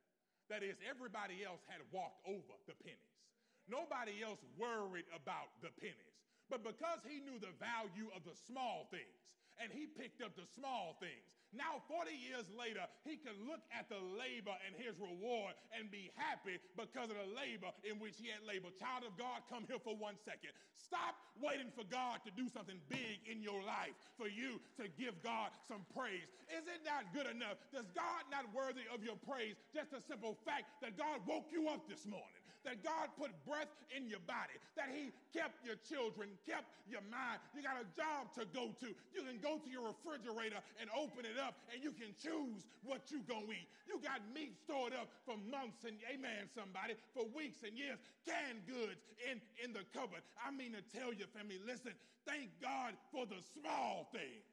That 0.54 0.62
is, 0.62 0.78
everybody 0.86 1.42
else 1.42 1.66
had 1.66 1.82
walked 1.90 2.22
over 2.30 2.54
the 2.70 2.78
pennies. 2.78 3.18
Nobody 3.66 4.22
else 4.22 4.38
worried 4.54 5.10
about 5.10 5.50
the 5.66 5.74
pennies. 5.82 6.16
But 6.46 6.62
because 6.62 7.02
he 7.08 7.24
knew 7.26 7.42
the 7.42 7.56
value 7.58 8.14
of 8.14 8.22
the 8.22 8.38
small 8.38 8.86
things, 8.94 9.18
and 9.58 9.74
he 9.74 9.90
picked 9.90 10.22
up 10.22 10.38
the 10.38 10.46
small 10.46 11.02
things. 11.02 11.41
Now, 11.52 11.84
40 11.92 12.16
years 12.16 12.48
later, 12.56 12.88
he 13.04 13.20
can 13.20 13.36
look 13.44 13.60
at 13.76 13.92
the 13.92 14.00
labor 14.00 14.56
and 14.64 14.72
his 14.80 14.96
reward 14.96 15.52
and 15.76 15.92
be 15.92 16.12
happy 16.16 16.64
because 16.80 17.12
of 17.12 17.20
the 17.20 17.30
labor 17.36 17.76
in 17.84 18.00
which 18.00 18.16
he 18.16 18.32
had 18.32 18.40
labored. 18.48 18.80
Child 18.80 19.04
of 19.04 19.20
God, 19.20 19.44
come 19.52 19.68
here 19.68 19.80
for 19.84 19.92
one 19.92 20.16
second. 20.24 20.56
Stop 20.80 21.20
waiting 21.44 21.68
for 21.76 21.84
God 21.92 22.24
to 22.24 22.32
do 22.32 22.48
something 22.48 22.80
big 22.88 23.20
in 23.28 23.44
your 23.44 23.60
life 23.64 23.96
for 24.16 24.32
you 24.32 24.64
to 24.80 24.88
give 24.96 25.20
God 25.20 25.52
some 25.68 25.84
praise. 25.92 26.32
Is 26.48 26.64
it 26.72 26.88
not 26.88 27.12
good 27.12 27.28
enough? 27.28 27.60
Does 27.76 27.92
God 27.92 28.24
not 28.32 28.48
worthy 28.56 28.88
of 28.88 29.04
your 29.04 29.20
praise? 29.20 29.60
Just 29.76 29.92
a 29.92 30.00
simple 30.00 30.40
fact 30.48 30.80
that 30.80 30.96
God 30.96 31.20
woke 31.28 31.52
you 31.52 31.68
up 31.68 31.84
this 31.88 32.08
morning 32.08 32.41
that 32.64 32.84
God 32.86 33.10
put 33.18 33.34
breath 33.46 33.72
in 33.90 34.06
your 34.08 34.22
body, 34.30 34.54
that 34.78 34.94
He 34.94 35.10
kept 35.34 35.66
your 35.66 35.78
children, 35.88 36.30
kept 36.46 36.70
your 36.86 37.02
mind. 37.10 37.42
You 37.56 37.66
got 37.66 37.82
a 37.82 37.88
job 37.98 38.30
to 38.38 38.46
go 38.54 38.74
to. 38.82 38.90
You 39.14 39.22
can 39.26 39.42
go 39.42 39.58
to 39.58 39.70
your 39.70 39.90
refrigerator 39.90 40.62
and 40.78 40.88
open 40.94 41.26
it 41.26 41.42
up, 41.42 41.58
and 41.74 41.82
you 41.82 41.92
can 41.92 42.14
choose 42.18 42.66
what 42.86 43.10
you 43.10 43.26
gonna 43.26 43.50
eat. 43.50 43.70
You 43.90 43.98
got 44.00 44.22
meat 44.34 44.56
stored 44.62 44.94
up 44.94 45.10
for 45.26 45.38
months 45.50 45.84
and 45.84 45.98
amen, 46.08 46.50
somebody, 46.54 46.94
for 47.14 47.26
weeks 47.34 47.66
and 47.66 47.74
years, 47.74 47.98
canned 48.24 48.64
goods 48.70 49.02
in, 49.26 49.42
in 49.64 49.74
the 49.74 49.84
cupboard. 49.92 50.22
I 50.38 50.54
mean 50.54 50.78
to 50.78 50.84
tell 50.94 51.12
you, 51.12 51.26
family, 51.34 51.58
listen, 51.66 51.94
thank 52.26 52.54
God 52.62 52.94
for 53.10 53.26
the 53.26 53.42
small 53.58 54.10
things. 54.14 54.46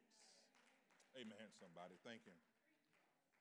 Amen, 1.19 1.49
somebody. 1.59 1.99
Thank 2.07 2.23
him. 2.23 2.37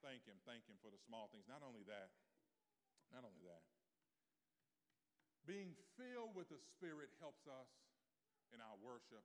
Thank 0.01 0.25
him. 0.25 0.37
Thank 0.49 0.65
him 0.65 0.77
for 0.81 0.89
the 0.89 0.97
small 1.05 1.29
things. 1.29 1.45
Not 1.45 1.61
only 1.61 1.85
that, 1.85 2.09
not 3.13 3.21
only 3.21 3.43
that, 3.45 3.61
being 5.47 5.71
filled 5.95 6.35
with 6.35 6.51
the 6.51 6.59
Spirit 6.75 7.07
helps 7.23 7.47
us 7.47 7.71
in 8.51 8.59
our 8.59 8.75
worship, 8.83 9.23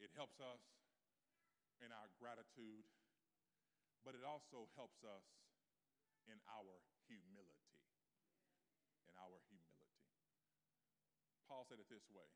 it 0.00 0.08
helps 0.16 0.40
us 0.40 0.64
in 1.84 1.92
our 1.92 2.08
gratitude, 2.16 2.88
but 4.00 4.16
it 4.16 4.24
also 4.24 4.64
helps 4.80 5.04
us 5.04 5.24
in 6.24 6.40
our 6.48 6.80
humility. 7.04 7.68
In 9.04 9.14
our 9.20 9.36
humility. 9.52 10.00
Paul 11.44 11.68
said 11.68 11.78
it 11.78 11.88
this 11.92 12.08
way 12.08 12.28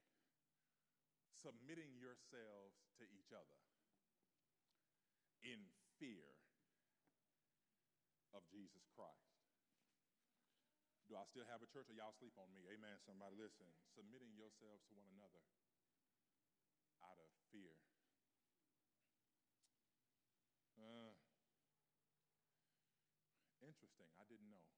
submitting 1.40 1.92
yourselves 2.01 2.81
to 2.97 3.05
each 3.12 3.29
other 3.37 3.61
in 5.44 5.61
fear 6.01 6.25
of 8.33 8.40
Jesus 8.49 8.81
Christ. 8.97 9.37
I 11.25 11.33
still 11.33 11.49
have 11.49 11.65
a 11.65 11.71
church 11.73 11.89
or 11.89 11.97
y'all 11.97 12.13
sleep 12.21 12.37
on 12.37 12.53
me? 12.53 12.69
Amen. 12.69 13.01
Somebody 13.01 13.33
listen. 13.41 13.65
Submitting 13.97 14.37
yourselves 14.37 14.85
to 14.85 14.93
one 14.93 15.09
another 15.17 15.41
out 17.01 17.17
of 17.17 17.33
fear. 17.49 17.81
Uh, 20.77 21.17
interesting. 23.65 24.05
I 24.21 24.29
didn't 24.29 24.53
know. 24.53 24.69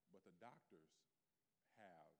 Uh, 0.00 0.08
but 0.08 0.24
the 0.24 0.32
doctors 0.40 0.88
have 1.76 2.16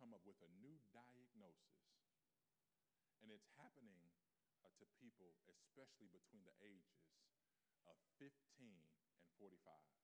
come 0.00 0.16
up 0.16 0.24
with 0.24 0.40
a 0.40 0.50
new 0.64 0.80
diagnosis. 0.96 1.92
And 3.20 3.28
it's 3.28 3.52
happening 3.60 4.00
uh, 4.64 4.72
to 4.80 4.88
people, 4.96 5.36
especially 5.44 6.08
between 6.08 6.48
the 6.48 6.56
ages 6.64 7.04
of 7.84 8.00
15 8.16 8.32
and 8.64 9.28
45. 9.36 9.97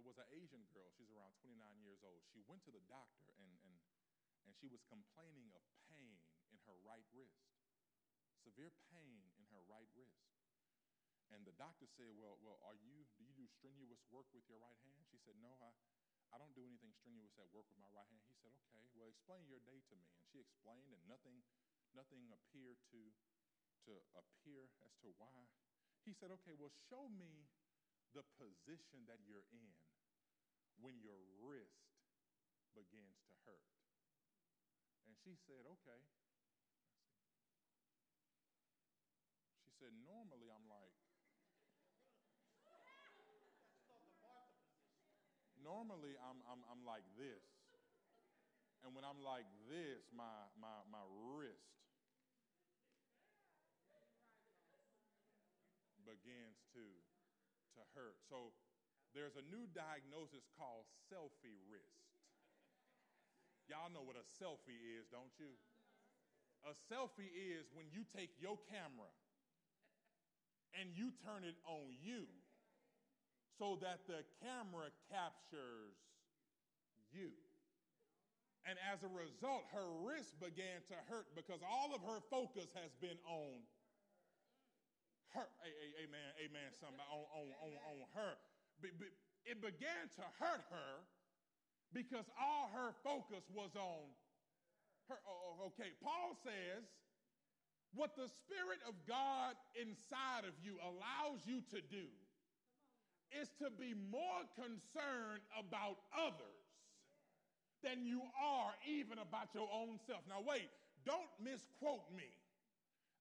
There 0.00 0.08
was 0.08 0.16
an 0.16 0.32
Asian 0.32 0.64
girl, 0.72 0.88
she's 0.96 1.12
around 1.12 1.36
29 1.44 1.60
years 1.84 2.00
old. 2.00 2.24
She 2.32 2.40
went 2.48 2.64
to 2.64 2.72
the 2.72 2.80
doctor 2.88 3.36
and, 3.36 3.52
and, 3.68 3.76
and 4.48 4.56
she 4.56 4.64
was 4.64 4.80
complaining 4.88 5.52
of 5.52 5.60
pain 5.92 6.16
in 6.48 6.56
her 6.64 6.72
right 6.88 7.04
wrist, 7.12 7.44
severe 8.40 8.72
pain 8.88 9.28
in 9.36 9.44
her 9.52 9.60
right 9.68 9.92
wrist. 9.92 10.24
And 11.28 11.44
the 11.44 11.52
doctor 11.52 11.84
said, 11.84 12.16
Well, 12.16 12.40
well 12.40 12.56
are 12.64 12.80
you, 12.80 13.04
do 13.20 13.28
you 13.28 13.36
do 13.36 13.44
strenuous 13.44 14.00
work 14.08 14.24
with 14.32 14.48
your 14.48 14.56
right 14.56 14.80
hand? 14.88 15.04
She 15.12 15.20
said, 15.20 15.36
No, 15.36 15.52
I, 15.60 15.68
I 16.32 16.40
don't 16.40 16.56
do 16.56 16.64
anything 16.64 16.96
strenuous 16.96 17.36
at 17.36 17.52
work 17.52 17.68
with 17.68 17.76
my 17.76 17.92
right 17.92 18.08
hand. 18.08 18.24
He 18.24 18.40
said, 18.40 18.56
Okay, 18.72 18.80
well, 18.96 19.12
explain 19.12 19.44
your 19.52 19.60
day 19.68 19.84
to 19.84 19.94
me. 20.00 20.08
And 20.16 20.24
she 20.32 20.40
explained, 20.40 20.96
and 20.96 21.04
nothing, 21.12 21.44
nothing 21.92 22.24
appeared 22.32 22.80
to, 22.96 23.04
to 23.84 24.00
appear 24.16 24.64
as 24.80 24.96
to 25.04 25.12
why. 25.20 25.44
He 26.08 26.16
said, 26.16 26.32
Okay, 26.40 26.56
well, 26.56 26.72
show 26.88 27.04
me 27.20 27.52
the 28.10 28.26
position 28.40 29.06
that 29.06 29.22
you're 29.22 29.46
in 29.54 29.70
when 30.80 30.96
your 31.04 31.20
wrist 31.44 31.84
begins 32.72 33.16
to 33.28 33.32
hurt. 33.44 33.68
And 35.06 35.14
she 35.20 35.36
said, 35.46 35.64
Okay. 35.80 36.00
She 39.64 39.70
said, 39.76 39.92
Normally 40.04 40.48
I'm 40.48 40.66
like, 40.68 40.96
normally 45.60 46.16
I'm, 46.18 46.40
I'm, 46.50 46.60
I'm 46.66 46.82
like 46.82 47.04
this. 47.14 47.44
And 48.80 48.96
when 48.96 49.04
I'm 49.04 49.20
like 49.20 49.44
this, 49.68 50.02
my, 50.10 50.48
my, 50.56 50.82
my 50.88 51.04
wrist 51.36 51.68
begins 56.02 56.58
to 56.74 56.82
to 57.78 57.82
hurt. 57.94 58.18
So 58.26 58.50
there's 59.14 59.34
a 59.34 59.44
new 59.50 59.66
diagnosis 59.74 60.46
called 60.54 60.86
selfie 61.10 61.58
wrist. 61.66 62.10
Y'all 63.66 63.90
know 63.90 64.02
what 64.02 64.18
a 64.18 64.26
selfie 64.26 64.78
is, 64.98 65.06
don't 65.10 65.34
you? 65.38 65.54
A 66.66 66.74
selfie 66.90 67.30
is 67.30 67.70
when 67.72 67.86
you 67.90 68.02
take 68.04 68.34
your 68.38 68.58
camera 68.68 69.10
and 70.76 70.90
you 70.94 71.10
turn 71.24 71.42
it 71.42 71.58
on 71.66 71.94
you 72.02 72.26
so 73.58 73.78
that 73.82 74.06
the 74.06 74.22
camera 74.42 74.90
captures 75.10 75.98
you. 77.10 77.34
And 78.68 78.76
as 78.92 79.00
a 79.02 79.10
result, 79.10 79.64
her 79.72 79.88
wrist 80.04 80.36
began 80.36 80.84
to 80.92 80.96
hurt 81.08 81.32
because 81.32 81.64
all 81.64 81.96
of 81.96 82.04
her 82.04 82.20
focus 82.28 82.68
has 82.76 82.92
been 83.00 83.18
on 83.24 83.64
hurt. 85.32 85.50
Amen, 86.04 86.30
amen, 86.42 86.68
somebody, 86.76 87.08
on, 87.08 87.24
on, 87.32 87.46
on, 87.62 87.72
on 87.88 87.98
her. 88.14 88.34
It 88.82 89.60
began 89.60 90.08
to 90.16 90.24
hurt 90.38 90.62
her 90.70 90.92
because 91.92 92.26
all 92.38 92.70
her 92.72 92.94
focus 93.02 93.44
was 93.52 93.74
on 93.74 94.08
her. 95.08 95.18
Oh, 95.26 95.58
oh, 95.58 95.66
okay, 95.74 95.90
Paul 96.02 96.36
says, 96.44 96.86
what 97.94 98.14
the 98.14 98.30
Spirit 98.30 98.78
of 98.86 98.94
God 99.08 99.58
inside 99.74 100.46
of 100.46 100.54
you 100.62 100.78
allows 100.78 101.42
you 101.42 101.60
to 101.74 101.82
do 101.82 102.06
is 103.34 103.50
to 103.58 103.70
be 103.70 103.94
more 104.10 104.46
concerned 104.54 105.42
about 105.58 105.98
others 106.14 106.70
than 107.82 108.06
you 108.06 108.22
are 108.38 108.70
even 108.86 109.18
about 109.18 109.50
your 109.54 109.66
own 109.74 109.98
self. 110.06 110.22
Now, 110.28 110.42
wait, 110.46 110.70
don't 111.06 111.30
misquote 111.42 112.06
me. 112.14 112.30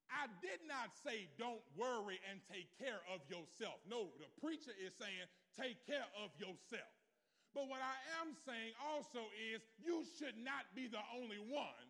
I 0.10 0.26
did 0.42 0.62
not 0.66 0.94
say 1.06 1.30
don't 1.38 1.62
worry 1.78 2.18
and 2.30 2.42
take 2.50 2.70
care 2.82 3.02
of 3.14 3.22
yourself. 3.30 3.78
No, 3.86 4.10
the 4.18 4.30
preacher 4.42 4.74
is 4.74 4.94
saying 4.98 5.30
take 5.58 5.82
care 5.88 6.08
of 6.22 6.30
yourself. 6.38 6.94
But 7.54 7.66
what 7.66 7.82
I 7.82 7.98
am 8.22 8.38
saying 8.46 8.78
also 8.78 9.26
is 9.34 9.66
you 9.82 10.06
should 10.18 10.38
not 10.38 10.70
be 10.78 10.86
the 10.86 11.02
only 11.18 11.42
one 11.50 11.86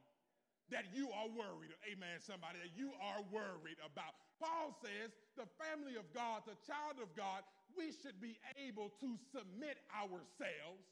that 0.71 0.93
you 0.93 1.09
are 1.11 1.27
worried. 1.27 1.73
Amen, 1.89 2.21
somebody, 2.21 2.61
that 2.61 2.77
you 2.77 2.93
are 3.01 3.25
worried 3.33 3.81
about. 3.81 4.15
Paul 4.37 4.71
says 4.79 5.11
the 5.35 5.49
family 5.59 5.97
of 5.99 6.07
God, 6.15 6.47
the 6.47 6.55
child 6.63 7.01
of 7.03 7.11
God, 7.17 7.43
we 7.75 7.91
should 7.91 8.17
be 8.21 8.39
able 8.55 8.93
to 9.01 9.09
submit 9.33 9.81
ourselves 9.91 10.85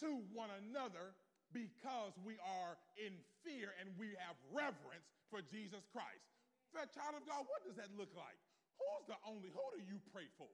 to 0.00 0.22
one 0.32 0.50
another 0.64 1.12
because 1.52 2.14
we 2.22 2.38
are 2.40 2.78
in 2.96 3.12
fear 3.42 3.74
and 3.82 3.90
we 3.98 4.14
have 4.20 4.38
reverence 4.54 5.08
for 5.28 5.42
Jesus 5.44 5.84
Christ. 5.90 6.24
For 6.72 6.84
child 6.92 7.18
of 7.18 7.24
God, 7.26 7.44
what 7.48 7.64
does 7.66 7.76
that 7.80 7.90
look 7.96 8.12
like? 8.14 8.38
Who's 8.78 9.10
the 9.10 9.18
only, 9.26 9.50
who 9.50 9.66
do 9.74 9.80
you 9.82 9.98
pray 10.14 10.28
for? 10.38 10.50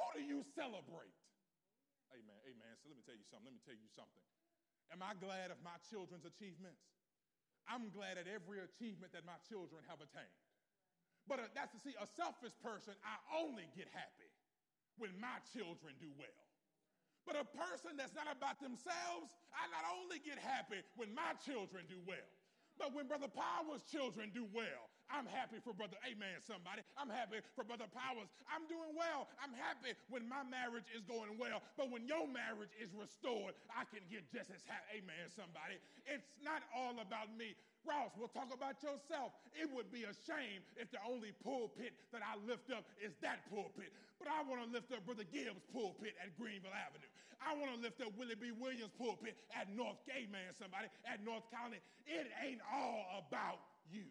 Who 0.00 0.06
do 0.16 0.22
you 0.24 0.40
celebrate? 0.56 1.12
Amen, 2.16 2.40
amen. 2.48 2.72
So 2.80 2.88
let 2.88 2.96
me 2.96 3.04
tell 3.04 3.14
you 3.14 3.28
something. 3.28 3.52
Let 3.52 3.54
me 3.54 3.62
tell 3.62 3.76
you 3.76 3.90
something. 3.92 4.24
Am 4.90 5.04
I 5.04 5.12
glad 5.20 5.52
of 5.52 5.60
my 5.60 5.76
children's 5.92 6.24
achievements? 6.24 6.80
I'm 7.68 7.92
glad 7.92 8.16
at 8.16 8.26
every 8.26 8.64
achievement 8.64 9.12
that 9.12 9.22
my 9.28 9.38
children 9.46 9.84
have 9.86 10.02
attained. 10.02 10.40
But 11.28 11.38
uh, 11.38 11.52
that's 11.54 11.70
to 11.76 11.80
see, 11.84 11.94
a 11.94 12.08
selfish 12.08 12.56
person, 12.64 12.96
I 13.06 13.20
only 13.36 13.68
get 13.76 13.86
happy 13.94 14.32
when 14.98 15.14
my 15.20 15.38
children 15.54 15.94
do 16.02 16.10
well. 16.18 16.42
But 17.28 17.36
a 17.38 17.46
person 17.46 17.94
that's 17.94 18.16
not 18.16 18.26
about 18.26 18.58
themselves, 18.58 19.30
I 19.54 19.68
not 19.70 19.84
only 19.86 20.18
get 20.18 20.40
happy 20.40 20.82
when 20.96 21.14
my 21.14 21.36
children 21.44 21.84
do 21.86 22.00
well, 22.02 22.26
But 22.80 22.96
when 22.96 23.06
Brother 23.06 23.28
Powers' 23.28 23.84
children 23.84 24.32
do 24.32 24.48
well, 24.50 24.88
I'm 25.10 25.26
happy 25.26 25.58
for 25.58 25.74
Brother, 25.74 25.98
amen, 26.06 26.38
somebody. 26.46 26.86
I'm 26.94 27.10
happy 27.10 27.42
for 27.58 27.66
Brother 27.66 27.90
Powers. 27.90 28.30
I'm 28.46 28.64
doing 28.70 28.94
well. 28.94 29.26
I'm 29.42 29.50
happy 29.52 29.98
when 30.06 30.24
my 30.30 30.46
marriage 30.46 30.86
is 30.94 31.02
going 31.02 31.34
well. 31.34 31.60
But 31.74 31.90
when 31.90 32.06
your 32.06 32.30
marriage 32.30 32.70
is 32.78 32.94
restored, 32.94 33.58
I 33.74 33.82
can 33.90 34.06
get 34.06 34.26
just 34.30 34.54
as 34.54 34.62
happy, 34.62 35.02
amen, 35.02 35.26
somebody. 35.34 35.82
It's 36.06 36.26
not 36.46 36.62
all 36.70 36.94
about 37.02 37.34
me. 37.34 37.58
Ross, 37.82 38.12
we'll 38.14 38.30
talk 38.30 38.52
about 38.52 38.78
yourself. 38.84 39.34
It 39.56 39.66
would 39.72 39.88
be 39.90 40.04
a 40.04 40.14
shame 40.28 40.60
if 40.76 40.92
the 40.92 41.00
only 41.02 41.32
pulpit 41.42 41.96
that 42.12 42.20
I 42.22 42.36
lift 42.44 42.70
up 42.70 42.84
is 43.00 43.16
that 43.24 43.48
pulpit. 43.48 43.90
But 44.20 44.28
I 44.28 44.44
want 44.44 44.62
to 44.62 44.68
lift 44.68 44.92
up 44.92 45.02
Brother 45.08 45.24
Gibbs' 45.26 45.64
pulpit 45.72 46.12
at 46.20 46.36
Greenville 46.36 46.76
Avenue. 46.76 47.08
I 47.40 47.56
want 47.56 47.72
to 47.72 47.80
lift 47.80 48.04
up 48.04 48.12
Willie 48.20 48.36
B. 48.36 48.52
Williams' 48.52 48.92
pulpit 49.00 49.32
at 49.56 49.72
North 49.72 49.96
Gay 50.04 50.28
Man, 50.28 50.52
somebody, 50.52 50.92
at 51.08 51.24
North 51.24 51.48
County. 51.48 51.80
It 52.04 52.28
ain't 52.44 52.60
all 52.68 53.24
about 53.24 53.64
you. 53.88 54.04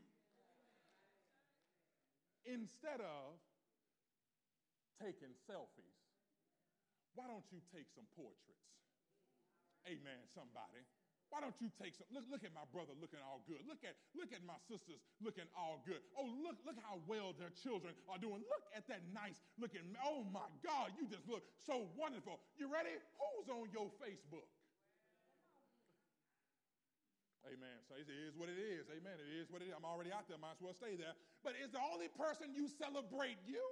Instead 2.48 3.02
of 3.04 3.40
taking 5.00 5.32
selfies, 5.48 6.00
why 7.16 7.28
don't 7.28 7.46
you 7.52 7.60
take 7.72 7.88
some 7.92 8.08
portraits? 8.16 8.68
Amen, 9.88 10.20
somebody. 10.36 10.84
Why 11.30 11.46
don't 11.46 11.54
you 11.62 11.70
take 11.78 11.94
some? 11.94 12.10
Look, 12.10 12.26
look 12.26 12.42
at 12.42 12.50
my 12.58 12.66
brother 12.74 12.98
looking 12.98 13.22
all 13.22 13.46
good. 13.46 13.62
Look 13.70 13.86
at, 13.86 13.94
look 14.18 14.34
at 14.34 14.42
my 14.42 14.58
sisters 14.66 14.98
looking 15.22 15.46
all 15.54 15.78
good. 15.86 16.02
Oh, 16.18 16.26
look, 16.42 16.58
look 16.66 16.78
how 16.82 16.98
well 17.06 17.38
their 17.38 17.54
children 17.54 17.94
are 18.10 18.18
doing. 18.18 18.42
Look 18.50 18.66
at 18.74 18.90
that 18.90 19.06
nice 19.14 19.38
looking. 19.62 19.86
Oh 20.02 20.26
my 20.34 20.50
God, 20.66 20.90
you 20.98 21.06
just 21.06 21.30
look 21.30 21.46
so 21.62 21.86
wonderful. 21.94 22.42
You 22.58 22.66
ready? 22.66 22.98
Who's 23.22 23.46
on 23.46 23.70
your 23.70 23.94
Facebook? 24.02 24.50
Amen. 27.48 27.80
So 27.88 27.96
it 27.96 28.12
is 28.12 28.36
what 28.36 28.52
it 28.52 28.60
is. 28.60 28.92
Amen. 28.92 29.16
It 29.16 29.32
is 29.40 29.48
what 29.48 29.64
it 29.64 29.72
is. 29.72 29.76
I'm 29.78 29.88
already 29.88 30.12
out 30.12 30.28
there. 30.28 30.38
Might 30.38 30.60
as 30.60 30.62
well 30.62 30.76
stay 30.76 31.00
there. 31.00 31.16
But 31.44 31.56
is 31.56 31.72
the 31.72 31.80
only 31.80 32.12
person 32.12 32.52
you 32.52 32.68
celebrate 32.68 33.40
you? 33.48 33.64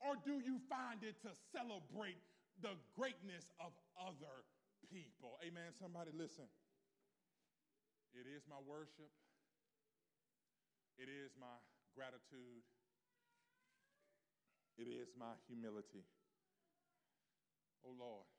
Or 0.00 0.18
do 0.24 0.40
you 0.42 0.58
find 0.66 1.04
it 1.04 1.20
to 1.22 1.30
celebrate 1.54 2.18
the 2.60 2.74
greatness 2.96 3.48
of 3.58 3.72
other 3.96 4.44
people. 4.92 5.38
Amen. 5.40 5.72
Somebody 5.78 6.10
listen. 6.12 6.44
It 8.12 8.28
is 8.28 8.44
my 8.44 8.60
worship, 8.68 9.08
it 11.00 11.08
is 11.08 11.32
my 11.40 11.56
gratitude, 11.96 12.60
it 14.76 14.84
is 14.84 15.08
my 15.16 15.32
humility. 15.48 16.04
Oh 17.88 17.96
Lord. 17.96 18.31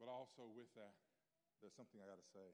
But 0.00 0.08
also 0.08 0.48
with 0.48 0.72
that, 0.80 0.96
there's 1.60 1.76
something 1.76 2.00
I 2.00 2.08
got 2.08 2.16
to 2.16 2.32
say. 2.32 2.48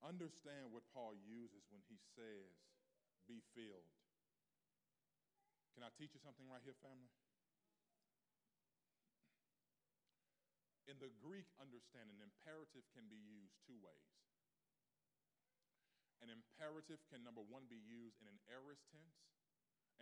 Understand 0.00 0.72
what 0.72 0.88
Paul 0.96 1.12
uses 1.14 1.68
when 1.68 1.84
he 1.86 2.00
says, 2.16 2.56
be 3.28 3.44
filled. 3.52 3.92
Can 5.76 5.84
I 5.84 5.92
teach 5.94 6.16
you 6.16 6.20
something 6.24 6.48
right 6.48 6.64
here, 6.64 6.74
family? 6.80 7.12
In 10.90 10.98
the 10.98 11.12
Greek 11.22 11.46
understanding, 11.62 12.18
imperative 12.18 12.82
can 12.96 13.06
be 13.06 13.20
used 13.20 13.54
two 13.62 13.78
ways. 13.78 14.10
An 16.18 16.32
imperative 16.32 16.98
can, 17.12 17.22
number 17.22 17.44
one, 17.44 17.70
be 17.70 17.78
used 17.78 18.18
in 18.18 18.26
an 18.26 18.40
aorist 18.50 18.82
tense, 18.90 19.20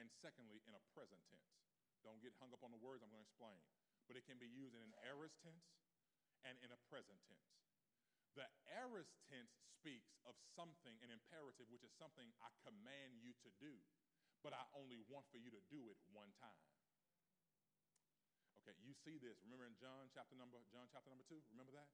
and 0.01 0.09
secondly, 0.25 0.65
in 0.65 0.73
a 0.73 0.83
present 0.97 1.21
tense. 1.29 1.53
Don't 2.01 2.21
get 2.25 2.33
hung 2.41 2.53
up 2.57 2.65
on 2.65 2.73
the 2.73 2.81
words 2.81 3.05
I'm 3.05 3.13
going 3.13 3.21
to 3.21 3.29
explain. 3.29 3.61
But 4.11 4.19
it 4.19 4.27
can 4.27 4.43
be 4.43 4.51
used 4.51 4.75
in 4.75 4.83
an 4.83 4.91
aorist 5.07 5.39
tense 5.39 5.71
and 6.43 6.59
in 6.67 6.75
a 6.75 6.81
present 6.91 7.23
tense. 7.31 7.47
The 8.35 8.51
aorist 8.75 9.15
tense 9.31 9.55
speaks 9.79 10.19
of 10.27 10.35
something, 10.59 10.99
an 10.99 11.15
imperative, 11.15 11.71
which 11.71 11.87
is 11.87 11.95
something 11.95 12.27
I 12.43 12.51
command 12.67 13.23
you 13.23 13.39
to 13.47 13.51
do, 13.63 13.79
but 14.43 14.51
I 14.51 14.67
only 14.75 14.99
want 15.07 15.31
for 15.31 15.39
you 15.39 15.55
to 15.55 15.63
do 15.71 15.95
it 15.95 15.99
one 16.11 16.35
time. 16.43 16.59
Okay, 18.59 18.75
you 18.83 18.99
see 19.07 19.23
this. 19.23 19.39
Remember 19.47 19.63
in 19.63 19.79
John 19.79 20.11
chapter 20.11 20.35
number 20.35 20.59
John 20.75 20.91
chapter 20.91 21.07
number 21.07 21.23
2? 21.31 21.39
Remember 21.55 21.71
that? 21.79 21.87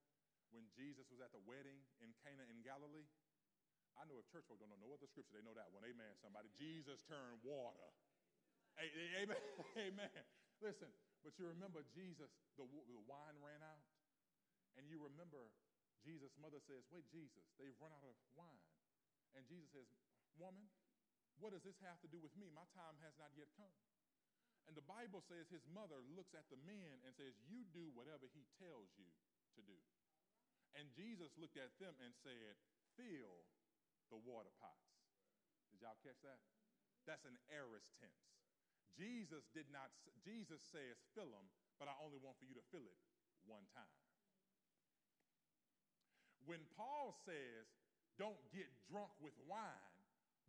When 0.56 0.64
Jesus 0.72 1.04
was 1.12 1.20
at 1.20 1.36
the 1.36 1.44
wedding 1.44 1.84
in 2.00 2.16
Cana 2.24 2.48
in 2.48 2.64
Galilee? 2.64 3.12
I 4.00 4.08
know 4.08 4.16
if 4.16 4.28
church 4.32 4.48
folk 4.48 4.56
don't 4.56 4.72
know 4.72 4.80
no 4.80 4.96
other 4.96 5.04
scripture, 5.04 5.36
they 5.36 5.44
know 5.44 5.52
that 5.52 5.68
one. 5.68 5.84
Amen, 5.84 6.16
somebody. 6.24 6.48
Jesus 6.56 6.96
turned 7.04 7.44
water. 7.44 7.92
Amen. 8.80 9.36
Amen. 9.88 10.20
Listen, 10.64 10.88
but 11.26 11.34
you 11.42 11.50
remember 11.50 11.82
Jesus, 11.90 12.30
the, 12.54 12.62
the 12.62 13.02
wine 13.10 13.34
ran 13.42 13.58
out. 13.66 13.82
And 14.78 14.86
you 14.86 15.02
remember 15.02 15.50
Jesus' 16.06 16.30
mother 16.38 16.62
says, 16.70 16.86
Wait, 16.94 17.02
Jesus, 17.10 17.42
they've 17.58 17.74
run 17.82 17.90
out 17.90 18.06
of 18.06 18.14
wine. 18.38 18.62
And 19.34 19.42
Jesus 19.50 19.66
says, 19.74 19.90
Woman, 20.38 20.70
what 21.42 21.50
does 21.50 21.66
this 21.66 21.82
have 21.82 21.98
to 22.06 22.08
do 22.08 22.22
with 22.22 22.30
me? 22.38 22.46
My 22.54 22.62
time 22.78 22.94
has 23.02 23.18
not 23.18 23.34
yet 23.34 23.50
come. 23.58 23.74
And 24.70 24.78
the 24.78 24.86
Bible 24.86 25.18
says 25.26 25.50
his 25.50 25.66
mother 25.66 25.98
looks 26.14 26.30
at 26.30 26.46
the 26.46 26.62
men 26.62 27.02
and 27.02 27.10
says, 27.18 27.34
You 27.50 27.66
do 27.74 27.90
whatever 27.98 28.30
he 28.30 28.46
tells 28.62 28.94
you 28.94 29.10
to 29.58 29.62
do. 29.66 29.78
And 30.78 30.94
Jesus 30.94 31.34
looked 31.42 31.58
at 31.58 31.74
them 31.82 31.98
and 31.98 32.14
said, 32.22 32.54
Fill 32.94 33.42
the 34.14 34.22
water 34.22 34.54
pots. 34.62 34.94
Did 35.74 35.82
y'all 35.82 35.98
catch 36.06 36.22
that? 36.22 36.38
That's 37.02 37.26
an 37.26 37.34
aorist 37.50 37.90
tense. 37.98 38.45
Jesus 38.94 39.50
did 39.50 39.66
not, 39.74 39.90
Jesus 40.22 40.62
says, 40.70 41.02
Fill 41.18 41.28
them, 41.28 41.46
but 41.80 41.90
I 41.90 41.94
only 41.98 42.22
want 42.22 42.38
for 42.38 42.46
you 42.46 42.54
to 42.54 42.64
fill 42.70 42.86
it 42.86 43.00
one 43.44 43.66
time. 43.74 43.98
When 46.46 46.62
Paul 46.78 47.16
says, 47.26 47.66
Don't 48.20 48.40
get 48.54 48.70
drunk 48.86 49.10
with 49.18 49.34
wine, 49.50 49.98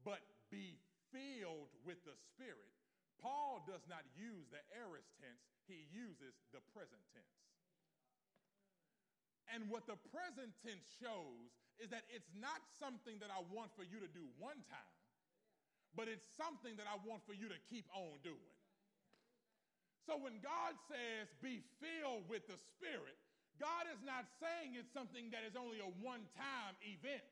but 0.05 0.21
be 0.53 0.77
filled 1.09 1.73
with 1.81 1.97
the 2.05 2.15
Spirit, 2.15 2.71
Paul 3.17 3.65
does 3.65 3.81
not 3.89 4.05
use 4.13 4.45
the 4.53 4.61
aorist 4.77 5.09
tense, 5.17 5.41
he 5.65 5.89
uses 5.89 6.37
the 6.53 6.61
present 6.71 7.01
tense. 7.11 7.37
And 9.49 9.71
what 9.71 9.87
the 9.87 9.97
present 10.11 10.53
tense 10.61 10.85
shows 10.99 11.55
is 11.79 11.89
that 11.89 12.03
it's 12.11 12.29
not 12.35 12.61
something 12.77 13.17
that 13.23 13.31
I 13.31 13.41
want 13.49 13.71
for 13.73 13.87
you 13.87 13.97
to 14.03 14.09
do 14.11 14.27
one 14.37 14.59
time, 14.67 14.96
but 15.95 16.09
it's 16.09 16.25
something 16.35 16.75
that 16.75 16.89
I 16.89 16.99
want 17.05 17.23
for 17.23 17.37
you 17.37 17.47
to 17.47 17.59
keep 17.69 17.87
on 17.95 18.19
doing. 18.25 18.53
So 20.07 20.15
when 20.15 20.39
God 20.39 20.79
says, 20.87 21.27
be 21.43 21.63
filled 21.83 22.31
with 22.31 22.47
the 22.47 22.55
Spirit, 22.55 23.19
God 23.59 23.89
is 23.91 23.99
not 24.05 24.23
saying 24.39 24.77
it's 24.77 24.93
something 24.93 25.33
that 25.35 25.43
is 25.43 25.59
only 25.59 25.83
a 25.83 25.91
one 25.99 26.23
time 26.37 26.73
event, 26.85 27.25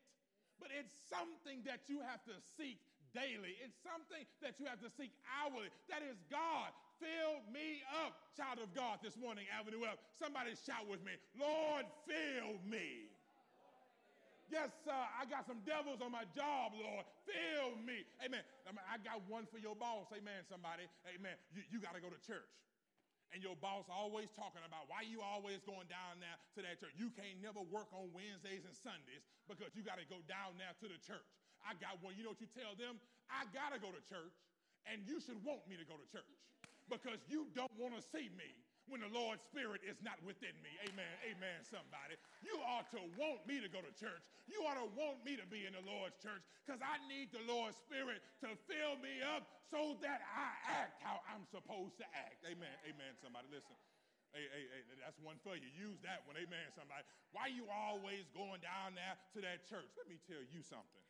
but 0.59 0.73
it's 0.73 0.91
something 1.07 1.63
that 1.63 1.87
you 1.87 2.03
have 2.03 2.19
to 2.27 2.35
seek 2.57 2.81
daily. 3.15 3.55
It's 3.63 3.79
something 3.79 4.27
that 4.43 4.59
you 4.59 4.67
have 4.67 4.83
to 4.83 4.91
seek 4.91 5.15
hourly. 5.23 5.71
That 5.87 6.03
is 6.03 6.19
God. 6.27 6.75
Fill 6.99 7.43
me 7.47 7.83
up, 8.03 8.15
child 8.35 8.59
of 8.59 8.71
God, 8.75 8.99
this 9.03 9.15
morning, 9.15 9.47
Avenue 9.51 9.83
F. 9.87 9.99
Somebody 10.19 10.55
shout 10.55 10.87
with 10.87 11.03
me, 11.03 11.15
Lord, 11.35 11.87
fill 12.07 12.59
me. 12.63 13.14
Yes, 14.45 14.69
sir. 14.85 14.93
I 14.93 15.25
got 15.25 15.49
some 15.49 15.65
devils 15.65 16.05
on 16.05 16.13
my 16.13 16.29
job, 16.37 16.77
Lord. 16.77 17.05
Fill 17.25 17.81
me. 17.81 18.05
Amen. 18.21 18.45
I 18.85 19.01
got 19.01 19.25
one 19.25 19.49
for 19.49 19.57
your 19.57 19.73
boss. 19.73 20.05
Amen, 20.13 20.45
somebody. 20.45 20.85
Amen. 21.09 21.33
You, 21.49 21.65
you 21.73 21.77
got 21.81 21.97
to 21.97 22.01
go 22.01 22.13
to 22.13 22.21
church. 22.21 22.45
And 23.33 23.41
your 23.41 23.57
boss 23.57 23.89
always 23.89 24.29
talking 24.37 24.61
about 24.63 24.85
why 24.85 25.01
you 25.01 25.19
always 25.19 25.59
going 25.65 25.89
down 25.89 26.21
there 26.21 26.37
to 26.55 26.59
that 26.61 26.77
church. 26.77 26.93
You 26.93 27.09
can't 27.09 27.41
never 27.41 27.59
work 27.73 27.89
on 27.91 28.13
Wednesdays 28.13 28.63
and 28.63 28.75
Sundays 28.77 29.25
because 29.49 29.73
you 29.73 29.81
got 29.81 29.97
to 29.97 30.05
go 30.05 30.21
down 30.29 30.55
there 30.61 30.71
to 30.77 30.85
the 30.85 31.01
church. 31.01 31.25
I 31.65 31.73
got 31.81 31.97
one. 32.05 32.13
You 32.13 32.21
know 32.21 32.37
what 32.37 32.39
you 32.39 32.47
tell 32.53 32.77
them? 32.77 33.01
I 33.27 33.49
got 33.49 33.73
to 33.73 33.81
go 33.81 33.89
to 33.89 33.99
church, 34.05 34.37
and 34.85 35.01
you 35.09 35.17
should 35.17 35.41
want 35.41 35.65
me 35.65 35.73
to 35.75 35.83
go 35.89 35.97
to 35.97 36.05
church 36.13 36.37
because 36.85 37.17
you 37.25 37.49
don't 37.57 37.73
want 37.81 37.97
to 37.97 38.01
see 38.13 38.29
me 38.37 38.64
when 38.87 39.01
the 39.01 39.11
Lord's 39.11 39.41
Spirit 39.45 39.81
is 39.85 39.97
not 40.05 40.17
within 40.21 40.53
me. 40.61 40.71
Amen. 40.89 41.13
Amen, 41.25 41.59
somebody. 41.65 42.17
You 42.45 42.57
ought 42.61 42.89
to 42.93 43.01
want 43.17 43.43
me 43.49 43.61
to 43.61 43.69
go 43.69 43.81
to 43.81 43.93
church. 43.97 44.21
You 44.45 44.61
ought 44.65 44.77
to 44.77 44.89
want 44.93 45.25
me 45.25 45.35
to 45.37 45.47
be 45.49 45.65
in 45.65 45.73
the 45.73 45.85
Lord's 45.85 46.17
church 46.21 46.41
because 46.63 46.81
I 46.81 47.01
need 47.09 47.33
the 47.33 47.43
Lord's 47.49 47.77
Spirit 47.81 48.21
to 48.45 48.53
fill 48.69 48.97
me 49.01 49.21
up 49.25 49.49
so 49.69 49.97
that 50.05 50.21
I 50.25 50.53
act 50.85 51.01
how 51.01 51.21
I'm 51.29 51.45
supposed 51.49 51.97
to 52.01 52.07
act. 52.13 52.45
Amen. 52.45 52.75
Amen, 52.85 53.13
somebody. 53.21 53.49
Listen. 53.49 53.73
Hey, 54.35 54.51
hey, 54.51 54.67
hey, 54.67 54.83
that's 54.99 55.15
one 55.23 55.39
for 55.47 55.55
you. 55.55 55.69
Use 55.79 55.95
that 56.03 56.27
one. 56.27 56.35
Amen, 56.35 56.67
somebody. 56.75 57.07
Why 57.31 57.47
you 57.47 57.71
always 57.71 58.27
going 58.35 58.59
down 58.59 58.93
there 58.99 59.15
to 59.31 59.39
that 59.41 59.63
church? 59.63 59.87
Let 59.95 60.11
me 60.11 60.19
tell 60.27 60.43
you 60.43 60.59
something 60.59 61.05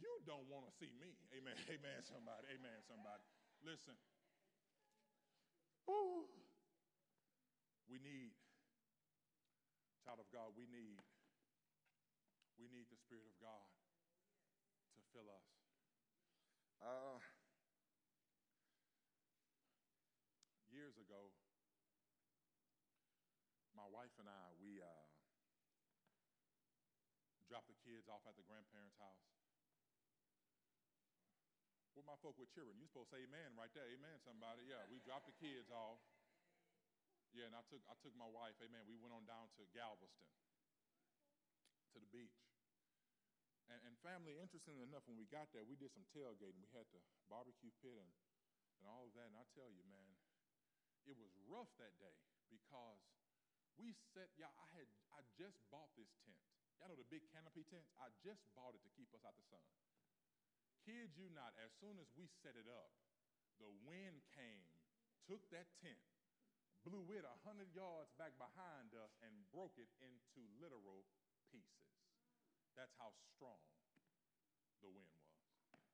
you 0.00 0.16
don't 0.24 0.48
want 0.48 0.64
to 0.64 0.72
see 0.80 0.90
me. 0.96 1.12
Amen. 1.36 1.56
Amen, 1.74 2.00
somebody. 2.00 2.44
Amen, 2.56 2.78
somebody. 2.88 3.24
Listen. 3.62 3.94
We 7.90 7.98
need, 7.98 8.30
child 10.06 10.22
of 10.22 10.30
God, 10.30 10.54
we 10.54 10.70
need, 10.70 11.02
we 12.54 12.70
need 12.70 12.86
the 12.86 13.00
Spirit 13.02 13.26
of 13.26 13.34
God 13.42 13.66
to 14.94 15.00
fill 15.10 15.26
us. 15.26 15.48
Uh, 16.78 17.18
years 20.70 20.94
ago, 21.02 21.34
my 23.74 23.90
wife 23.90 24.14
and 24.22 24.30
I, 24.30 24.54
we 24.62 24.78
uh, 24.78 25.06
dropped 27.50 27.66
the 27.66 27.78
kids 27.82 28.06
off 28.06 28.22
at 28.30 28.38
the 28.38 28.46
grandparents' 28.46 28.94
house. 29.02 29.39
Where 32.00 32.16
my 32.16 32.24
folk 32.24 32.40
were 32.40 32.48
cheering? 32.56 32.80
You 32.80 32.88
supposed 32.88 33.12
to 33.12 33.20
say 33.20 33.28
amen 33.28 33.52
right 33.60 33.68
there. 33.76 33.84
Amen, 33.84 34.16
somebody. 34.24 34.64
Yeah, 34.64 34.80
we 34.88 35.04
dropped 35.04 35.28
the 35.28 35.36
kids 35.36 35.68
off. 35.68 36.00
Yeah, 37.36 37.44
and 37.44 37.52
I 37.52 37.60
took 37.68 37.84
I 37.92 37.96
took 38.00 38.16
my 38.16 38.24
wife, 38.24 38.56
amen. 38.64 38.88
We 38.88 38.96
went 38.96 39.12
on 39.12 39.28
down 39.28 39.52
to 39.60 39.68
Galveston, 39.76 40.24
to 41.92 42.00
the 42.00 42.08
beach. 42.08 42.40
And, 43.68 43.84
and 43.84 43.92
family, 44.00 44.40
interestingly 44.40 44.80
enough, 44.80 45.04
when 45.12 45.20
we 45.20 45.28
got 45.28 45.52
there, 45.52 45.60
we 45.68 45.76
did 45.76 45.92
some 45.92 46.08
tailgating. 46.16 46.64
We 46.64 46.72
had 46.72 46.88
the 46.88 47.04
barbecue 47.28 47.68
pit 47.84 47.92
and, 47.92 48.12
and 48.80 48.88
all 48.88 49.04
of 49.04 49.12
that. 49.20 49.28
And 49.28 49.36
I 49.36 49.44
tell 49.52 49.68
you, 49.68 49.84
man, 49.84 50.16
it 51.04 51.20
was 51.20 51.36
rough 51.52 51.68
that 51.76 51.92
day 52.00 52.16
because 52.48 53.04
we 53.76 53.92
set, 54.16 54.32
yeah, 54.40 54.48
I 54.56 54.64
had 54.72 54.88
I 55.12 55.20
just 55.36 55.60
bought 55.68 55.92
this 56.00 56.08
tent. 56.24 56.40
Y'all 56.80 56.88
know 56.88 56.96
the 56.96 57.12
big 57.12 57.28
canopy 57.28 57.68
tents? 57.68 57.92
I 58.00 58.08
just 58.24 58.40
bought 58.56 58.72
it 58.72 58.80
to 58.88 58.90
keep 58.96 59.12
us 59.12 59.20
out 59.20 59.36
the 59.36 59.44
sun. 59.52 59.60
Kid 60.84 61.12
you 61.16 61.28
not, 61.36 61.52
as 61.60 61.72
soon 61.76 62.00
as 62.00 62.08
we 62.16 62.24
set 62.40 62.56
it 62.56 62.68
up, 62.68 62.92
the 63.60 63.68
wind 63.84 64.24
came, 64.32 64.64
took 65.28 65.44
that 65.52 65.68
tent, 65.84 66.00
blew 66.82 67.04
it 67.12 67.24
100 67.24 67.68
yards 67.76 68.08
back 68.16 68.32
behind 68.40 68.96
us, 68.96 69.12
and 69.20 69.32
broke 69.52 69.76
it 69.76 69.92
into 70.00 70.40
literal 70.56 71.04
pieces. 71.52 71.92
That's 72.72 72.96
how 72.96 73.12
strong 73.36 73.60
the 74.80 74.88
wind 74.88 75.12
was. 75.68 75.84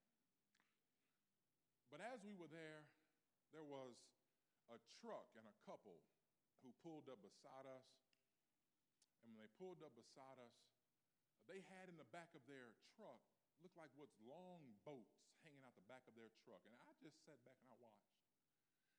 But 1.91 1.99
as 2.03 2.23
we 2.23 2.39
were 2.39 2.51
there, 2.51 2.87
there 3.51 3.67
was 3.67 3.99
a 4.71 4.79
truck 5.03 5.31
and 5.39 5.47
a 5.47 5.57
couple 5.67 6.03
who 6.63 6.71
pulled 6.83 7.11
up 7.11 7.23
beside 7.23 7.67
us. 7.67 7.87
And 9.23 9.35
when 9.35 9.43
they 9.43 9.51
pulled 9.59 9.83
up 9.83 9.95
beside 9.99 10.39
us, 10.39 10.55
they 11.47 11.63
had 11.71 11.91
in 11.91 11.99
the 11.99 12.11
back 12.11 12.31
of 12.35 12.43
their 12.47 12.75
truck 12.95 13.23
looked 13.63 13.79
like 13.79 13.93
what's 13.97 14.17
long 14.25 14.61
boats 14.85 15.17
hanging 15.45 15.63
out 15.63 15.77
the 15.79 15.87
back 15.87 16.03
of 16.11 16.15
their 16.19 16.31
truck. 16.43 16.63
And 16.67 16.75
I 16.87 16.93
just 16.99 17.17
sat 17.23 17.39
back 17.47 17.57
and 17.63 17.71
I 17.71 17.79
watched. 17.79 18.05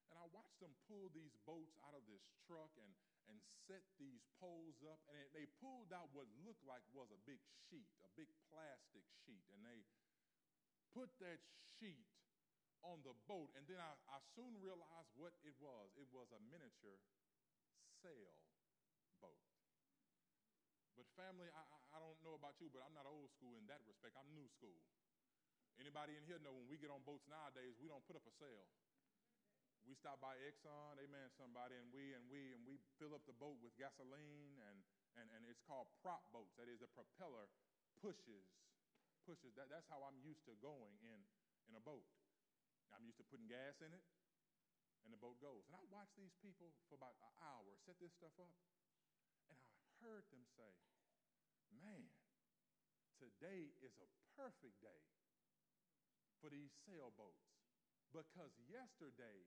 And 0.08 0.16
I 0.16 0.28
watched 0.32 0.64
them 0.64 0.72
pull 0.88 1.12
these 1.12 1.36
boats 1.44 1.76
out 1.84 1.92
of 1.92 2.08
this 2.08 2.24
truck 2.48 2.72
and, 2.80 2.92
and 3.28 3.36
set 3.68 3.84
these 4.00 4.24
poles 4.40 4.80
up. 4.88 5.04
And 5.12 5.20
it, 5.20 5.30
they 5.36 5.46
pulled 5.60 5.92
out 5.92 6.08
what 6.16 6.32
looked 6.48 6.64
like 6.64 6.82
was 6.96 7.12
a 7.12 7.20
big 7.28 7.44
sheet, 7.68 7.92
a 8.08 8.10
big 8.16 8.32
plastic 8.48 9.04
sheet. 9.28 9.44
And 9.52 9.60
they 9.68 9.84
put 10.96 11.12
that 11.20 11.44
sheet 11.78 12.08
on 12.88 13.04
the 13.04 13.14
boat. 13.28 13.52
And 13.60 13.68
then 13.68 13.84
I, 13.84 13.92
I 14.08 14.24
soon 14.32 14.56
realized 14.64 15.12
what 15.20 15.36
it 15.44 15.54
was 15.60 15.92
it 16.00 16.08
was 16.16 16.32
a 16.32 16.40
miniature 16.48 16.98
sail 18.00 18.32
boat. 19.20 19.44
But 20.96 21.06
family, 21.14 21.52
I, 21.54 21.77
I 21.98 22.00
don't 22.06 22.22
know 22.22 22.38
about 22.38 22.62
you, 22.62 22.70
but 22.70 22.86
I'm 22.86 22.94
not 22.94 23.10
old 23.10 23.34
school 23.34 23.58
in 23.58 23.66
that 23.74 23.82
respect. 23.90 24.14
I'm 24.14 24.30
new 24.38 24.46
school. 24.54 24.78
Anybody 25.82 26.14
in 26.14 26.22
here 26.30 26.38
know 26.46 26.54
when 26.54 26.70
we 26.70 26.78
get 26.78 26.94
on 26.94 27.02
boats 27.02 27.26
nowadays, 27.26 27.74
we 27.82 27.90
don't 27.90 28.06
put 28.06 28.14
up 28.14 28.22
a 28.30 28.34
sail. 28.38 28.70
We 29.82 29.98
stop 29.98 30.22
by 30.22 30.38
Exxon, 30.46 31.02
amen, 31.02 31.34
somebody, 31.34 31.74
and 31.74 31.90
we 31.90 32.14
and 32.14 32.22
we 32.30 32.54
and 32.54 32.62
we 32.70 32.78
fill 33.02 33.18
up 33.18 33.26
the 33.26 33.34
boat 33.34 33.58
with 33.66 33.74
gasoline 33.82 34.62
and 34.70 34.78
and, 35.18 35.26
and 35.34 35.42
it's 35.50 35.64
called 35.66 35.90
prop 36.06 36.22
boats. 36.30 36.54
That 36.62 36.70
is 36.70 36.78
the 36.78 36.92
propeller 36.94 37.50
pushes, 37.98 38.46
pushes. 39.26 39.58
That, 39.58 39.74
that's 39.74 39.90
how 39.90 40.06
I'm 40.06 40.22
used 40.22 40.46
to 40.46 40.54
going 40.62 41.02
in, 41.02 41.20
in 41.66 41.74
a 41.74 41.82
boat. 41.82 42.06
I'm 42.94 43.02
used 43.10 43.18
to 43.18 43.26
putting 43.26 43.50
gas 43.50 43.82
in 43.82 43.90
it, 43.90 44.06
and 45.02 45.10
the 45.10 45.18
boat 45.18 45.42
goes. 45.42 45.66
And 45.66 45.74
I 45.74 45.82
watched 45.90 46.14
these 46.14 46.38
people 46.46 46.78
for 46.86 46.94
about 46.94 47.18
an 47.26 47.34
hour 47.42 47.74
set 47.90 47.98
this 47.98 48.14
stuff 48.14 48.38
up, 48.38 48.54
and 49.50 49.58
I 49.58 49.66
heard 50.06 50.30
them 50.30 50.46
say, 50.54 50.70
Man, 51.76 52.08
today 53.20 53.72
is 53.84 53.94
a 54.00 54.10
perfect 54.40 54.78
day 54.80 55.04
for 56.40 56.48
these 56.48 56.72
sailboats 56.88 57.48
because 58.14 58.54
yesterday 58.70 59.44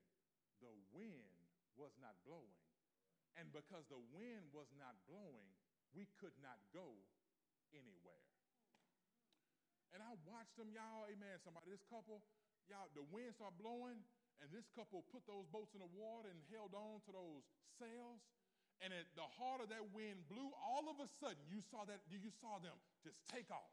the 0.61 0.73
wind 0.93 1.41
was 1.79 1.95
not 1.97 2.19
blowing. 2.27 2.61
And 3.39 3.49
because 3.55 3.87
the 3.89 4.03
wind 4.13 4.51
was 4.53 4.69
not 4.77 4.99
blowing, 5.07 5.49
we 5.97 6.05
could 6.19 6.35
not 6.43 6.59
go 6.75 6.99
anywhere. 7.73 8.27
And 9.95 10.03
I 10.03 10.15
watched 10.27 10.55
them, 10.55 10.71
y'all, 10.71 11.07
amen, 11.11 11.41
somebody, 11.43 11.71
this 11.71 11.83
couple, 11.91 12.23
y'all, 12.71 12.91
the 12.95 13.07
wind 13.11 13.35
started 13.35 13.59
blowing, 13.59 13.99
and 14.39 14.47
this 14.55 14.67
couple 14.75 15.03
put 15.11 15.27
those 15.27 15.47
boats 15.51 15.75
in 15.75 15.83
the 15.83 15.93
water 15.95 16.31
and 16.31 16.39
held 16.51 16.75
on 16.75 17.03
to 17.07 17.11
those 17.11 17.43
sails 17.79 18.23
and 18.81 18.97
at 18.97 19.09
the 19.13 19.29
heart 19.37 19.61
of 19.61 19.69
that 19.69 19.85
wind 19.93 20.25
blew, 20.33 20.49
all 20.57 20.89
of 20.89 20.97
a 21.01 21.09
sudden 21.21 21.41
you 21.49 21.61
saw 21.69 21.85
that 21.85 22.01
you 22.09 22.19
saw 22.41 22.57
them 22.65 22.77
just 23.05 23.21
take 23.29 23.49
off. 23.53 23.73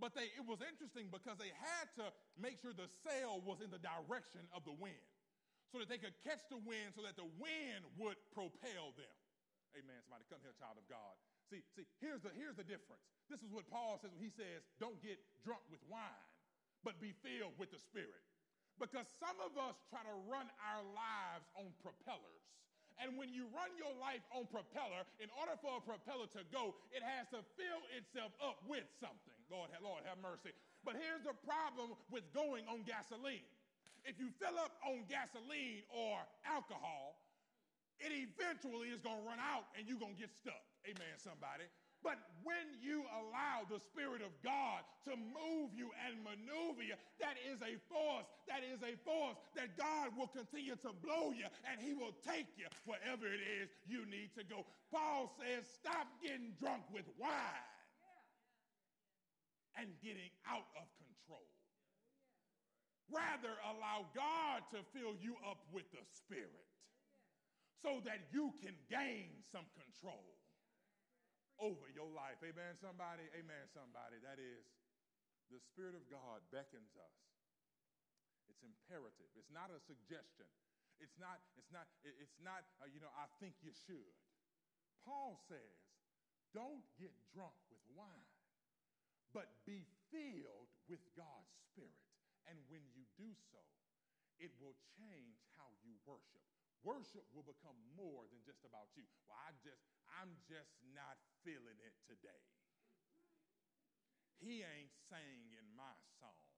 But 0.00 0.16
they, 0.16 0.32
it 0.32 0.48
was 0.48 0.64
interesting 0.64 1.12
because 1.12 1.36
they 1.36 1.52
had 1.52 1.92
to 2.00 2.08
make 2.40 2.56
sure 2.64 2.72
the 2.72 2.88
sail 3.04 3.44
was 3.44 3.60
in 3.60 3.68
the 3.68 3.80
direction 3.80 4.40
of 4.56 4.64
the 4.64 4.72
wind 4.72 5.04
so 5.68 5.78
that 5.78 5.92
they 5.92 6.00
could 6.00 6.16
catch 6.24 6.40
the 6.48 6.56
wind 6.56 6.96
so 6.96 7.04
that 7.04 7.20
the 7.20 7.28
wind 7.36 7.84
would 8.00 8.16
propel 8.32 8.96
them. 8.96 9.16
Amen. 9.76 10.00
Somebody 10.08 10.24
come 10.32 10.40
here, 10.40 10.56
child 10.56 10.80
of 10.80 10.88
God. 10.88 11.14
See, 11.52 11.60
see, 11.76 11.84
here's 12.00 12.24
the, 12.24 12.32
here's 12.32 12.56
the 12.56 12.66
difference. 12.66 13.04
This 13.28 13.44
is 13.44 13.52
what 13.52 13.68
Paul 13.68 14.00
says 14.00 14.10
when 14.10 14.24
he 14.24 14.32
says, 14.32 14.64
don't 14.80 14.98
get 15.04 15.20
drunk 15.44 15.62
with 15.68 15.84
wine, 15.86 16.26
but 16.82 16.98
be 16.98 17.14
filled 17.22 17.54
with 17.60 17.70
the 17.70 17.78
Spirit. 17.78 18.24
Because 18.80 19.04
some 19.20 19.36
of 19.44 19.54
us 19.60 19.76
try 19.92 20.00
to 20.00 20.16
run 20.26 20.48
our 20.64 20.82
lives 20.96 21.46
on 21.60 21.70
propellers 21.84 22.48
and 23.00 23.16
when 23.16 23.32
you 23.32 23.48
run 23.50 23.72
your 23.80 23.92
life 23.96 24.20
on 24.30 24.44
propeller, 24.52 25.08
in 25.18 25.32
order 25.40 25.56
for 25.64 25.80
a 25.80 25.82
propeller 25.82 26.28
to 26.36 26.44
go, 26.52 26.76
it 26.92 27.00
has 27.00 27.24
to 27.32 27.40
fill 27.56 27.82
itself 27.96 28.36
up 28.44 28.60
with 28.68 28.84
something. 29.00 29.36
Lord, 29.48 29.72
Lord 29.80 30.04
have 30.04 30.20
mercy. 30.20 30.52
But 30.84 31.00
here's 31.00 31.24
the 31.24 31.36
problem 31.44 31.96
with 32.12 32.28
going 32.36 32.68
on 32.68 32.84
gasoline. 32.84 33.48
If 34.04 34.20
you 34.20 34.28
fill 34.36 34.56
up 34.60 34.76
on 34.84 35.08
gasoline 35.08 35.84
or 35.88 36.20
alcohol, 36.44 37.20
it 38.00 38.12
eventually 38.12 38.88
is 38.92 39.00
going 39.00 39.20
to 39.20 39.26
run 39.28 39.40
out 39.40 39.68
and 39.76 39.84
you're 39.88 40.00
going 40.00 40.16
to 40.16 40.20
get 40.20 40.32
stuck. 40.32 40.64
Amen, 40.88 41.16
somebody. 41.20 41.68
But 42.02 42.16
when 42.42 42.80
you 42.80 43.04
allow 43.12 43.68
the 43.68 43.80
Spirit 43.92 44.24
of 44.24 44.32
God 44.40 44.80
to 45.04 45.12
move 45.12 45.76
you 45.76 45.92
and 46.08 46.16
maneuver 46.24 46.80
you, 46.80 46.96
that 47.20 47.36
is 47.44 47.60
a 47.60 47.76
force. 47.92 48.24
That 48.48 48.64
is 48.64 48.80
a 48.80 48.96
force 49.04 49.36
that 49.52 49.76
God 49.76 50.16
will 50.16 50.32
continue 50.32 50.80
to 50.80 50.96
blow 51.04 51.36
you 51.36 51.44
and 51.68 51.76
He 51.76 51.92
will 51.92 52.16
take 52.24 52.48
you 52.56 52.72
wherever 52.88 53.28
it 53.28 53.44
is 53.44 53.68
you 53.84 54.08
need 54.08 54.32
to 54.40 54.44
go. 54.48 54.64
Paul 54.88 55.36
says, 55.36 55.68
stop 55.68 56.08
getting 56.24 56.56
drunk 56.56 56.88
with 56.88 57.04
wine 57.20 57.68
and 59.76 59.92
getting 60.00 60.32
out 60.48 60.72
of 60.80 60.88
control. 60.96 61.44
Rather, 63.12 63.52
allow 63.68 64.08
God 64.16 64.64
to 64.72 64.80
fill 64.96 65.20
you 65.20 65.36
up 65.44 65.68
with 65.68 65.84
the 65.92 66.00
Spirit 66.16 66.64
so 67.84 68.00
that 68.08 68.32
you 68.32 68.52
can 68.64 68.72
gain 68.88 69.36
some 69.52 69.68
control 69.76 70.39
over 71.60 71.86
your 71.92 72.08
life. 72.08 72.40
Amen, 72.40 72.74
somebody? 72.80 73.28
Amen, 73.36 73.68
somebody. 73.70 74.16
That 74.24 74.40
is, 74.40 74.64
the 75.52 75.60
Spirit 75.60 75.94
of 75.94 76.04
God 76.08 76.40
beckons 76.48 76.96
us. 76.96 77.18
It's 78.48 78.64
imperative. 78.64 79.30
It's 79.36 79.52
not 79.52 79.70
a 79.70 79.78
suggestion. 79.84 80.48
It's 80.98 81.16
not, 81.16 81.40
it's 81.56 81.70
not, 81.72 81.86
it's 82.04 82.40
not, 82.40 82.64
uh, 82.82 82.88
you 82.90 83.00
know, 83.00 83.12
I 83.16 83.30
think 83.40 83.56
you 83.64 83.72
should. 83.72 84.16
Paul 85.06 85.40
says, 85.48 85.80
don't 86.52 86.84
get 87.00 87.14
drunk 87.32 87.56
with 87.70 87.80
wine, 87.94 88.34
but 89.32 89.48
be 89.64 89.86
filled 90.10 90.68
with 90.90 91.00
God's 91.16 91.54
Spirit. 91.70 92.04
And 92.50 92.58
when 92.68 92.82
you 92.92 93.06
do 93.16 93.30
so, 93.54 93.62
it 94.42 94.50
will 94.58 94.76
change 94.98 95.38
how 95.56 95.70
you 95.86 95.94
worship. 96.04 96.42
Worship 96.80 97.28
will 97.36 97.44
become 97.44 97.76
more 97.92 98.24
than 98.32 98.40
just 98.48 98.64
about 98.64 98.88
you. 98.96 99.04
Well, 99.28 99.36
I 99.36 99.52
just, 99.60 99.84
I'm 100.16 100.32
just 100.48 100.72
not 100.96 101.20
feeling 101.44 101.76
it 101.84 101.92
today. 102.08 102.40
He 104.40 104.64
ain't 104.64 104.92
singing 105.12 105.68
my 105.76 105.92
song. 106.16 106.48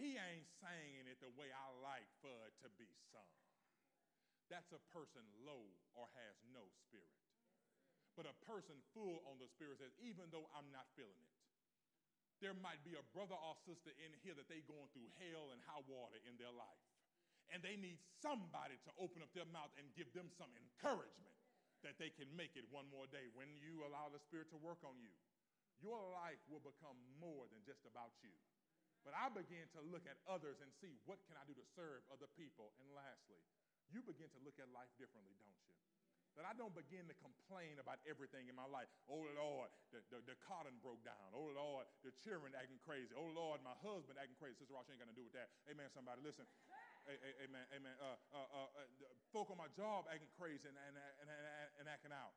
He 0.00 0.16
ain't 0.16 0.48
singing 0.56 1.04
it 1.04 1.20
the 1.20 1.28
way 1.36 1.52
I 1.52 1.68
like 1.84 2.08
for 2.24 2.32
it 2.48 2.56
to 2.64 2.72
be 2.80 2.88
sung. 3.12 3.36
That's 4.48 4.72
a 4.72 4.80
person 4.88 5.24
low 5.44 5.68
or 5.92 6.08
has 6.16 6.36
no 6.48 6.64
spirit. 6.88 7.20
But 8.16 8.28
a 8.28 8.36
person 8.48 8.80
full 8.96 9.24
on 9.28 9.36
the 9.36 9.48
spirit 9.48 9.80
says, 9.80 9.92
even 10.00 10.32
though 10.32 10.48
I'm 10.56 10.68
not 10.72 10.88
feeling 10.96 11.20
it, 11.20 11.36
there 12.40 12.56
might 12.58 12.80
be 12.82 12.96
a 12.96 13.04
brother 13.12 13.36
or 13.36 13.54
sister 13.68 13.92
in 14.00 14.12
here 14.24 14.34
that 14.34 14.48
they 14.48 14.64
going 14.64 14.88
through 14.92 15.08
hell 15.20 15.52
and 15.52 15.60
high 15.68 15.84
water 15.84 16.18
in 16.24 16.40
their 16.40 16.52
life. 16.52 16.84
And 17.52 17.60
they 17.60 17.76
need 17.76 18.00
somebody 18.24 18.80
to 18.88 18.90
open 18.96 19.20
up 19.20 19.28
their 19.36 19.48
mouth 19.52 19.70
and 19.76 19.84
give 19.92 20.08
them 20.16 20.32
some 20.40 20.48
encouragement 20.56 21.36
that 21.84 22.00
they 22.00 22.08
can 22.08 22.30
make 22.32 22.56
it 22.56 22.64
one 22.72 22.88
more 22.88 23.04
day. 23.12 23.28
When 23.36 23.52
you 23.60 23.84
allow 23.84 24.08
the 24.08 24.22
Spirit 24.24 24.48
to 24.56 24.58
work 24.58 24.80
on 24.82 24.96
you, 24.96 25.12
your 25.84 26.00
life 26.16 26.40
will 26.48 26.62
become 26.62 26.96
more 27.20 27.44
than 27.52 27.60
just 27.66 27.84
about 27.84 28.14
you. 28.24 28.32
But 29.02 29.18
I 29.18 29.28
begin 29.28 29.66
to 29.74 29.82
look 29.82 30.06
at 30.06 30.16
others 30.30 30.62
and 30.62 30.70
see 30.78 30.94
what 31.04 31.20
can 31.26 31.34
I 31.34 31.44
do 31.44 31.52
to 31.58 31.66
serve 31.74 32.06
other 32.08 32.30
people. 32.38 32.70
And 32.78 32.86
lastly, 32.94 33.42
you 33.90 34.00
begin 34.00 34.30
to 34.30 34.40
look 34.46 34.56
at 34.62 34.70
life 34.70 34.94
differently, 34.94 35.34
don't 35.42 35.58
you? 35.58 35.72
that 36.36 36.48
I 36.48 36.56
don't 36.56 36.72
begin 36.72 37.04
to 37.12 37.16
complain 37.20 37.76
about 37.76 38.00
everything 38.08 38.48
in 38.48 38.56
my 38.56 38.64
life. 38.64 38.88
Oh 39.04 39.20
Lord, 39.36 39.68
the, 39.92 40.00
the, 40.08 40.24
the 40.24 40.36
cotton 40.40 40.72
broke 40.80 41.04
down. 41.04 41.28
Oh 41.36 41.52
Lord, 41.52 41.84
the 42.00 42.12
children 42.24 42.56
acting 42.56 42.80
crazy. 42.80 43.12
Oh 43.12 43.28
Lord, 43.36 43.60
my 43.60 43.76
husband 43.84 44.16
acting 44.16 44.36
crazy. 44.40 44.56
Sister 44.56 44.72
Ross 44.72 44.88
ain't 44.88 45.00
to 45.00 45.12
do 45.12 45.28
with 45.28 45.36
that. 45.36 45.52
Amen, 45.68 45.92
somebody. 45.92 46.24
Listen. 46.24 46.48
Amen, 47.02 47.66
amen. 47.74 47.96
Uh, 47.98 48.14
uh, 48.30 48.38
uh, 48.38 48.68
uh 48.78 49.10
folk 49.34 49.50
on 49.50 49.58
my 49.58 49.66
job 49.74 50.06
acting 50.06 50.30
crazy 50.38 50.62
and, 50.70 50.78
and, 50.78 50.94
and, 50.94 51.28
and 51.82 51.86
acting 51.90 52.14
out. 52.14 52.30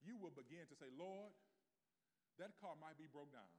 You 0.00 0.16
will 0.16 0.32
begin 0.32 0.64
to 0.72 0.76
say, 0.76 0.88
Lord, 0.96 1.34
that 2.40 2.56
car 2.60 2.76
might 2.80 2.96
be 2.96 3.08
broke 3.08 3.32
down. 3.32 3.52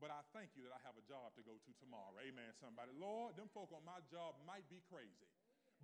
But 0.00 0.08
I 0.08 0.24
thank 0.32 0.56
you 0.56 0.64
that 0.64 0.72
I 0.72 0.80
have 0.88 0.96
a 0.96 1.04
job 1.04 1.36
to 1.36 1.44
go 1.44 1.60
to 1.60 1.70
tomorrow. 1.76 2.16
Amen, 2.24 2.48
somebody. 2.56 2.88
Lord, 2.96 3.36
them 3.36 3.52
folk 3.52 3.68
on 3.76 3.84
my 3.84 4.00
job 4.08 4.40
might 4.48 4.64
be 4.72 4.80
crazy. 4.88 5.28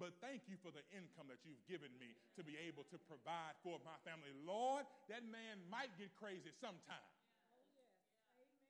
But 0.01 0.16
thank 0.20 0.45
you 0.49 0.57
for 0.61 0.72
the 0.72 0.84
income 0.93 1.28
that 1.32 1.45
you've 1.45 1.61
given 1.68 1.93
me 1.97 2.16
to 2.37 2.45
be 2.45 2.57
able 2.68 2.84
to 2.93 3.01
provide 3.09 3.57
for 3.64 3.80
my 3.84 3.97
family. 4.05 4.32
Lord, 4.45 4.84
that 5.09 5.24
man 5.28 5.61
might 5.72 5.93
get 6.01 6.12
crazy 6.16 6.53
sometime. 6.61 7.16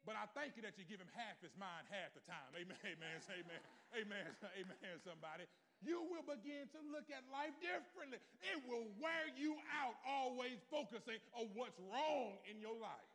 But 0.06 0.14
I 0.14 0.30
thank 0.38 0.54
you 0.54 0.62
that 0.62 0.78
you 0.78 0.86
give 0.86 1.02
him 1.02 1.10
half 1.18 1.34
his 1.42 1.50
mind 1.58 1.90
half 1.90 2.14
the 2.14 2.22
time. 2.30 2.46
Amen, 2.54 2.78
amen, 2.78 3.18
amen, 3.26 3.62
amen, 3.90 4.26
amen, 4.54 4.96
somebody. 5.02 5.50
You 5.82 6.06
will 6.06 6.22
begin 6.22 6.70
to 6.70 6.80
look 6.94 7.10
at 7.10 7.26
life 7.26 7.52
differently. 7.58 8.22
It 8.38 8.62
will 8.70 8.86
wear 9.02 9.26
you 9.34 9.58
out 9.74 9.98
always 10.06 10.62
focusing 10.70 11.18
on 11.34 11.50
what's 11.58 11.74
wrong 11.90 12.38
in 12.46 12.62
your 12.62 12.78
life. 12.78 13.10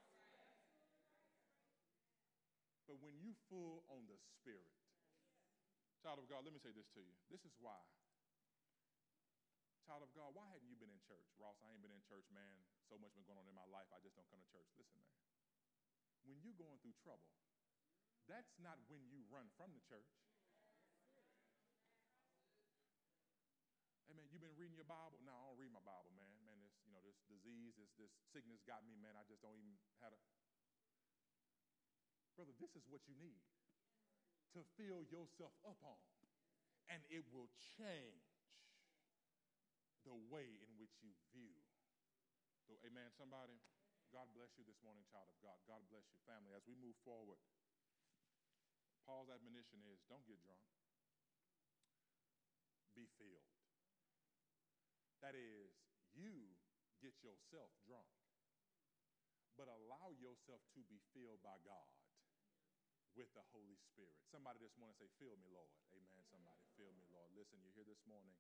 But 2.92 3.00
when 3.00 3.16
you 3.24 3.32
full 3.48 3.88
on 3.88 4.04
the 4.12 4.20
Spirit, 4.44 4.68
child 6.04 6.20
of 6.20 6.28
God, 6.28 6.44
let 6.44 6.52
me 6.52 6.60
say 6.60 6.76
this 6.76 6.92
to 6.92 7.00
you. 7.00 7.16
This 7.32 7.40
is 7.48 7.56
why 7.64 7.80
Child 9.88 10.04
of 10.06 10.12
God, 10.16 10.32
why 10.36 10.48
hadn't 10.48 10.68
you 10.68 10.76
been 10.80 10.92
in 10.92 11.00
church? 11.04 11.28
Ross, 11.36 11.56
I 11.64 11.72
ain't 11.72 11.84
been 11.84 11.92
in 11.92 12.04
church, 12.08 12.24
man. 12.32 12.64
So 12.88 12.96
much 13.00 13.12
been 13.12 13.28
going 13.28 13.40
on 13.40 13.48
in 13.48 13.56
my 13.56 13.68
life, 13.72 13.88
I 13.92 14.00
just 14.00 14.16
don't 14.16 14.28
come 14.32 14.40
to 14.40 14.50
church. 14.52 14.68
Listen, 14.80 15.00
man. 15.04 15.31
When 16.26 16.38
you're 16.46 16.58
going 16.58 16.78
through 16.86 16.96
trouble, 17.02 17.30
that's 18.30 18.56
not 18.62 18.78
when 18.88 19.02
you 19.10 19.26
run 19.28 19.50
from 19.58 19.74
the 19.74 19.84
church. 19.90 20.08
Hey 24.06 24.14
man, 24.14 24.28
you've 24.30 24.44
been 24.44 24.56
reading 24.60 24.78
your 24.78 24.88
Bible? 24.88 25.18
No, 25.24 25.34
I 25.34 25.44
don't 25.50 25.60
read 25.60 25.74
my 25.74 25.84
Bible, 25.84 26.12
man. 26.14 26.30
Man, 26.46 26.60
this, 26.62 26.76
you 26.86 26.92
know, 26.94 27.02
this 27.02 27.18
disease, 27.32 27.74
this, 27.80 27.92
this 27.98 28.14
sickness 28.30 28.62
got 28.68 28.86
me, 28.86 28.94
man. 29.00 29.16
I 29.18 29.26
just 29.26 29.42
don't 29.42 29.58
even 29.58 29.76
have 30.04 30.14
a. 30.14 30.20
Brother, 32.36 32.56
this 32.60 32.76
is 32.76 32.86
what 32.88 33.04
you 33.10 33.16
need 33.20 33.44
to 34.56 34.64
fill 34.76 35.04
yourself 35.08 35.56
up 35.64 35.80
on, 35.84 36.00
and 36.92 37.04
it 37.08 37.24
will 37.32 37.48
change 37.80 38.28
the 40.04 40.16
way 40.32 40.60
in 40.60 40.72
which 40.76 40.92
you 41.00 41.14
view. 41.32 41.56
So, 42.68 42.76
amen, 42.84 43.12
somebody. 43.16 43.60
God 44.12 44.28
bless 44.36 44.52
you 44.60 44.68
this 44.68 44.76
morning, 44.84 45.08
child 45.08 45.32
of 45.32 45.40
God. 45.40 45.56
God 45.64 45.88
bless 45.88 46.04
you, 46.12 46.20
family. 46.28 46.52
As 46.52 46.68
we 46.68 46.76
move 46.76 47.00
forward, 47.08 47.40
Paul's 49.08 49.32
admonition 49.32 49.80
is 49.88 50.04
don't 50.12 50.28
get 50.28 50.36
drunk, 50.44 50.60
be 52.92 53.08
filled. 53.16 53.48
That 55.24 55.32
is, 55.32 55.72
you 56.12 56.60
get 57.00 57.16
yourself 57.24 57.72
drunk, 57.88 58.12
but 59.56 59.72
allow 59.72 60.12
yourself 60.20 60.60
to 60.76 60.84
be 60.92 61.00
filled 61.16 61.40
by 61.40 61.56
God 61.64 61.88
with 63.16 63.32
the 63.32 63.48
Holy 63.56 63.80
Spirit. 63.80 64.20
Somebody 64.28 64.60
this 64.60 64.76
morning 64.76 65.00
say, 65.00 65.08
Fill 65.24 65.40
me, 65.40 65.48
Lord. 65.56 65.72
Amen. 65.96 66.28
Somebody, 66.28 66.60
fill 66.76 66.92
me, 67.00 67.08
Lord. 67.16 67.32
Listen, 67.32 67.64
you're 67.64 67.76
here 67.80 67.88
this 67.88 68.04
morning 68.04 68.36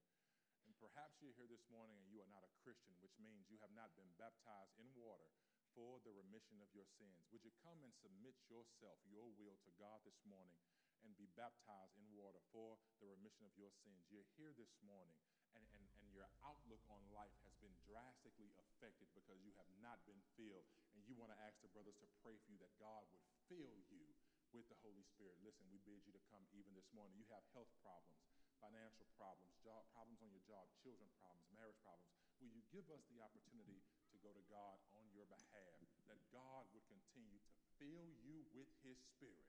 and 0.67 0.75
perhaps 0.77 1.19
you're 1.19 1.35
here 1.35 1.49
this 1.49 1.67
morning 1.67 1.99
and 1.99 2.07
you 2.07 2.23
are 2.23 2.31
not 2.31 2.45
a 2.45 2.51
Christian, 2.63 2.95
which 3.03 3.15
means 3.19 3.49
you 3.49 3.59
have 3.59 3.73
not 3.75 3.91
been 3.97 4.07
baptized 4.15 4.71
in 4.79 4.87
water 4.95 5.27
for 5.75 6.03
the 6.03 6.11
remission 6.11 6.59
of 6.59 6.71
your 6.75 6.87
sins. 6.99 7.23
Would 7.31 7.43
you 7.47 7.53
come 7.63 7.79
and 7.83 7.93
submit 8.03 8.35
yourself, 8.51 8.99
your 9.07 9.27
will 9.39 9.55
to 9.63 9.71
God 9.79 10.03
this 10.03 10.19
morning 10.27 10.55
and 11.01 11.17
be 11.17 11.31
baptized 11.33 11.97
in 11.97 12.05
water 12.13 12.43
for 12.53 12.77
the 12.99 13.09
remission 13.09 13.47
of 13.47 13.55
your 13.55 13.71
sins? 13.83 14.03
You're 14.11 14.27
here 14.35 14.51
this 14.55 14.71
morning 14.83 15.15
and, 15.55 15.63
and, 15.75 15.85
and 15.99 16.07
your 16.11 16.27
outlook 16.43 16.83
on 16.91 17.01
life 17.11 17.35
has 17.47 17.55
been 17.59 17.73
drastically 17.87 18.51
affected 18.59 19.07
because 19.15 19.39
you 19.43 19.51
have 19.59 19.69
not 19.79 19.99
been 20.07 20.19
filled. 20.35 20.67
And 20.95 21.03
you 21.07 21.15
want 21.15 21.31
to 21.31 21.39
ask 21.43 21.59
the 21.63 21.71
brothers 21.71 21.99
to 22.03 22.07
pray 22.23 22.35
for 22.35 22.49
you 22.51 22.59
that 22.59 22.71
God 22.79 23.07
would 23.11 23.23
fill 23.47 23.75
you 23.91 24.03
with 24.51 24.67
the 24.67 24.79
Holy 24.83 25.03
Spirit. 25.15 25.39
Listen, 25.43 25.67
we 25.71 25.79
bid 25.87 26.03
you 26.03 26.11
to 26.11 26.23
come 26.27 26.43
even 26.51 26.75
this 26.75 26.87
morning. 26.91 27.15
You 27.15 27.27
have 27.31 27.43
health 27.55 27.71
problems 27.79 28.19
financial 28.61 29.09
problems, 29.17 29.57
job 29.65 29.81
problems 29.89 30.21
on 30.21 30.29
your 30.29 30.45
job, 30.45 30.69
children 30.85 31.09
problems, 31.17 31.49
marriage 31.57 31.81
problems, 31.81 32.05
will 32.41 32.53
you 32.53 32.61
give 32.69 32.85
us 32.93 33.01
the 33.09 33.21
opportunity 33.21 33.81
to 34.13 34.17
go 34.21 34.29
to 34.33 34.43
God 34.49 34.77
on 34.97 35.00
your 35.15 35.27
behalf? 35.27 35.77
That 36.07 36.19
God 36.31 36.67
would 36.75 36.85
continue 36.87 37.39
to 37.39 37.53
fill 37.79 38.09
you 38.23 38.43
with 38.55 38.67
His 38.83 38.99
Spirit. 39.15 39.47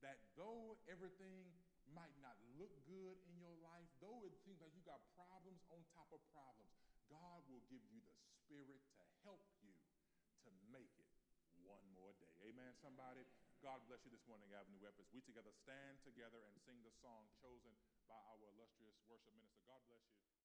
That 0.00 0.18
though 0.34 0.80
everything 0.90 1.46
might 1.92 2.14
not 2.24 2.36
look 2.56 2.72
good 2.88 3.20
in 3.28 3.36
your 3.36 3.54
life, 3.60 3.86
though 4.00 4.24
it 4.24 4.34
seems 4.42 4.58
like 4.64 4.72
you 4.72 4.82
got 4.82 5.00
problems 5.14 5.60
on 5.68 5.84
top 5.92 6.08
of 6.10 6.20
problems, 6.32 6.72
God 7.12 7.44
will 7.52 7.62
give 7.68 7.84
you 7.92 8.00
the 8.00 8.16
Spirit 8.42 8.80
to 8.96 9.02
help 9.22 9.44
you 9.60 9.76
to 10.48 10.50
make 10.72 10.90
it 10.96 11.12
one 11.62 11.84
more 11.94 12.16
day. 12.18 12.32
Amen, 12.48 12.72
somebody? 12.80 13.22
God 13.62 13.78
bless 13.86 14.02
you 14.02 14.10
this 14.10 14.26
morning, 14.26 14.50
Avenue 14.50 14.82
as 14.90 14.98
we 15.14 15.22
together 15.22 15.54
stand 15.62 16.02
together 16.02 16.42
and 16.50 16.58
sing 16.66 16.82
the 16.82 16.90
song 16.98 17.30
chosen 17.38 17.70
by 18.10 18.18
our 18.18 18.42
illustrious 18.50 18.98
worship 19.06 19.30
minister. 19.38 19.62
God 19.70 19.78
bless 19.86 20.02
you. 20.10 20.41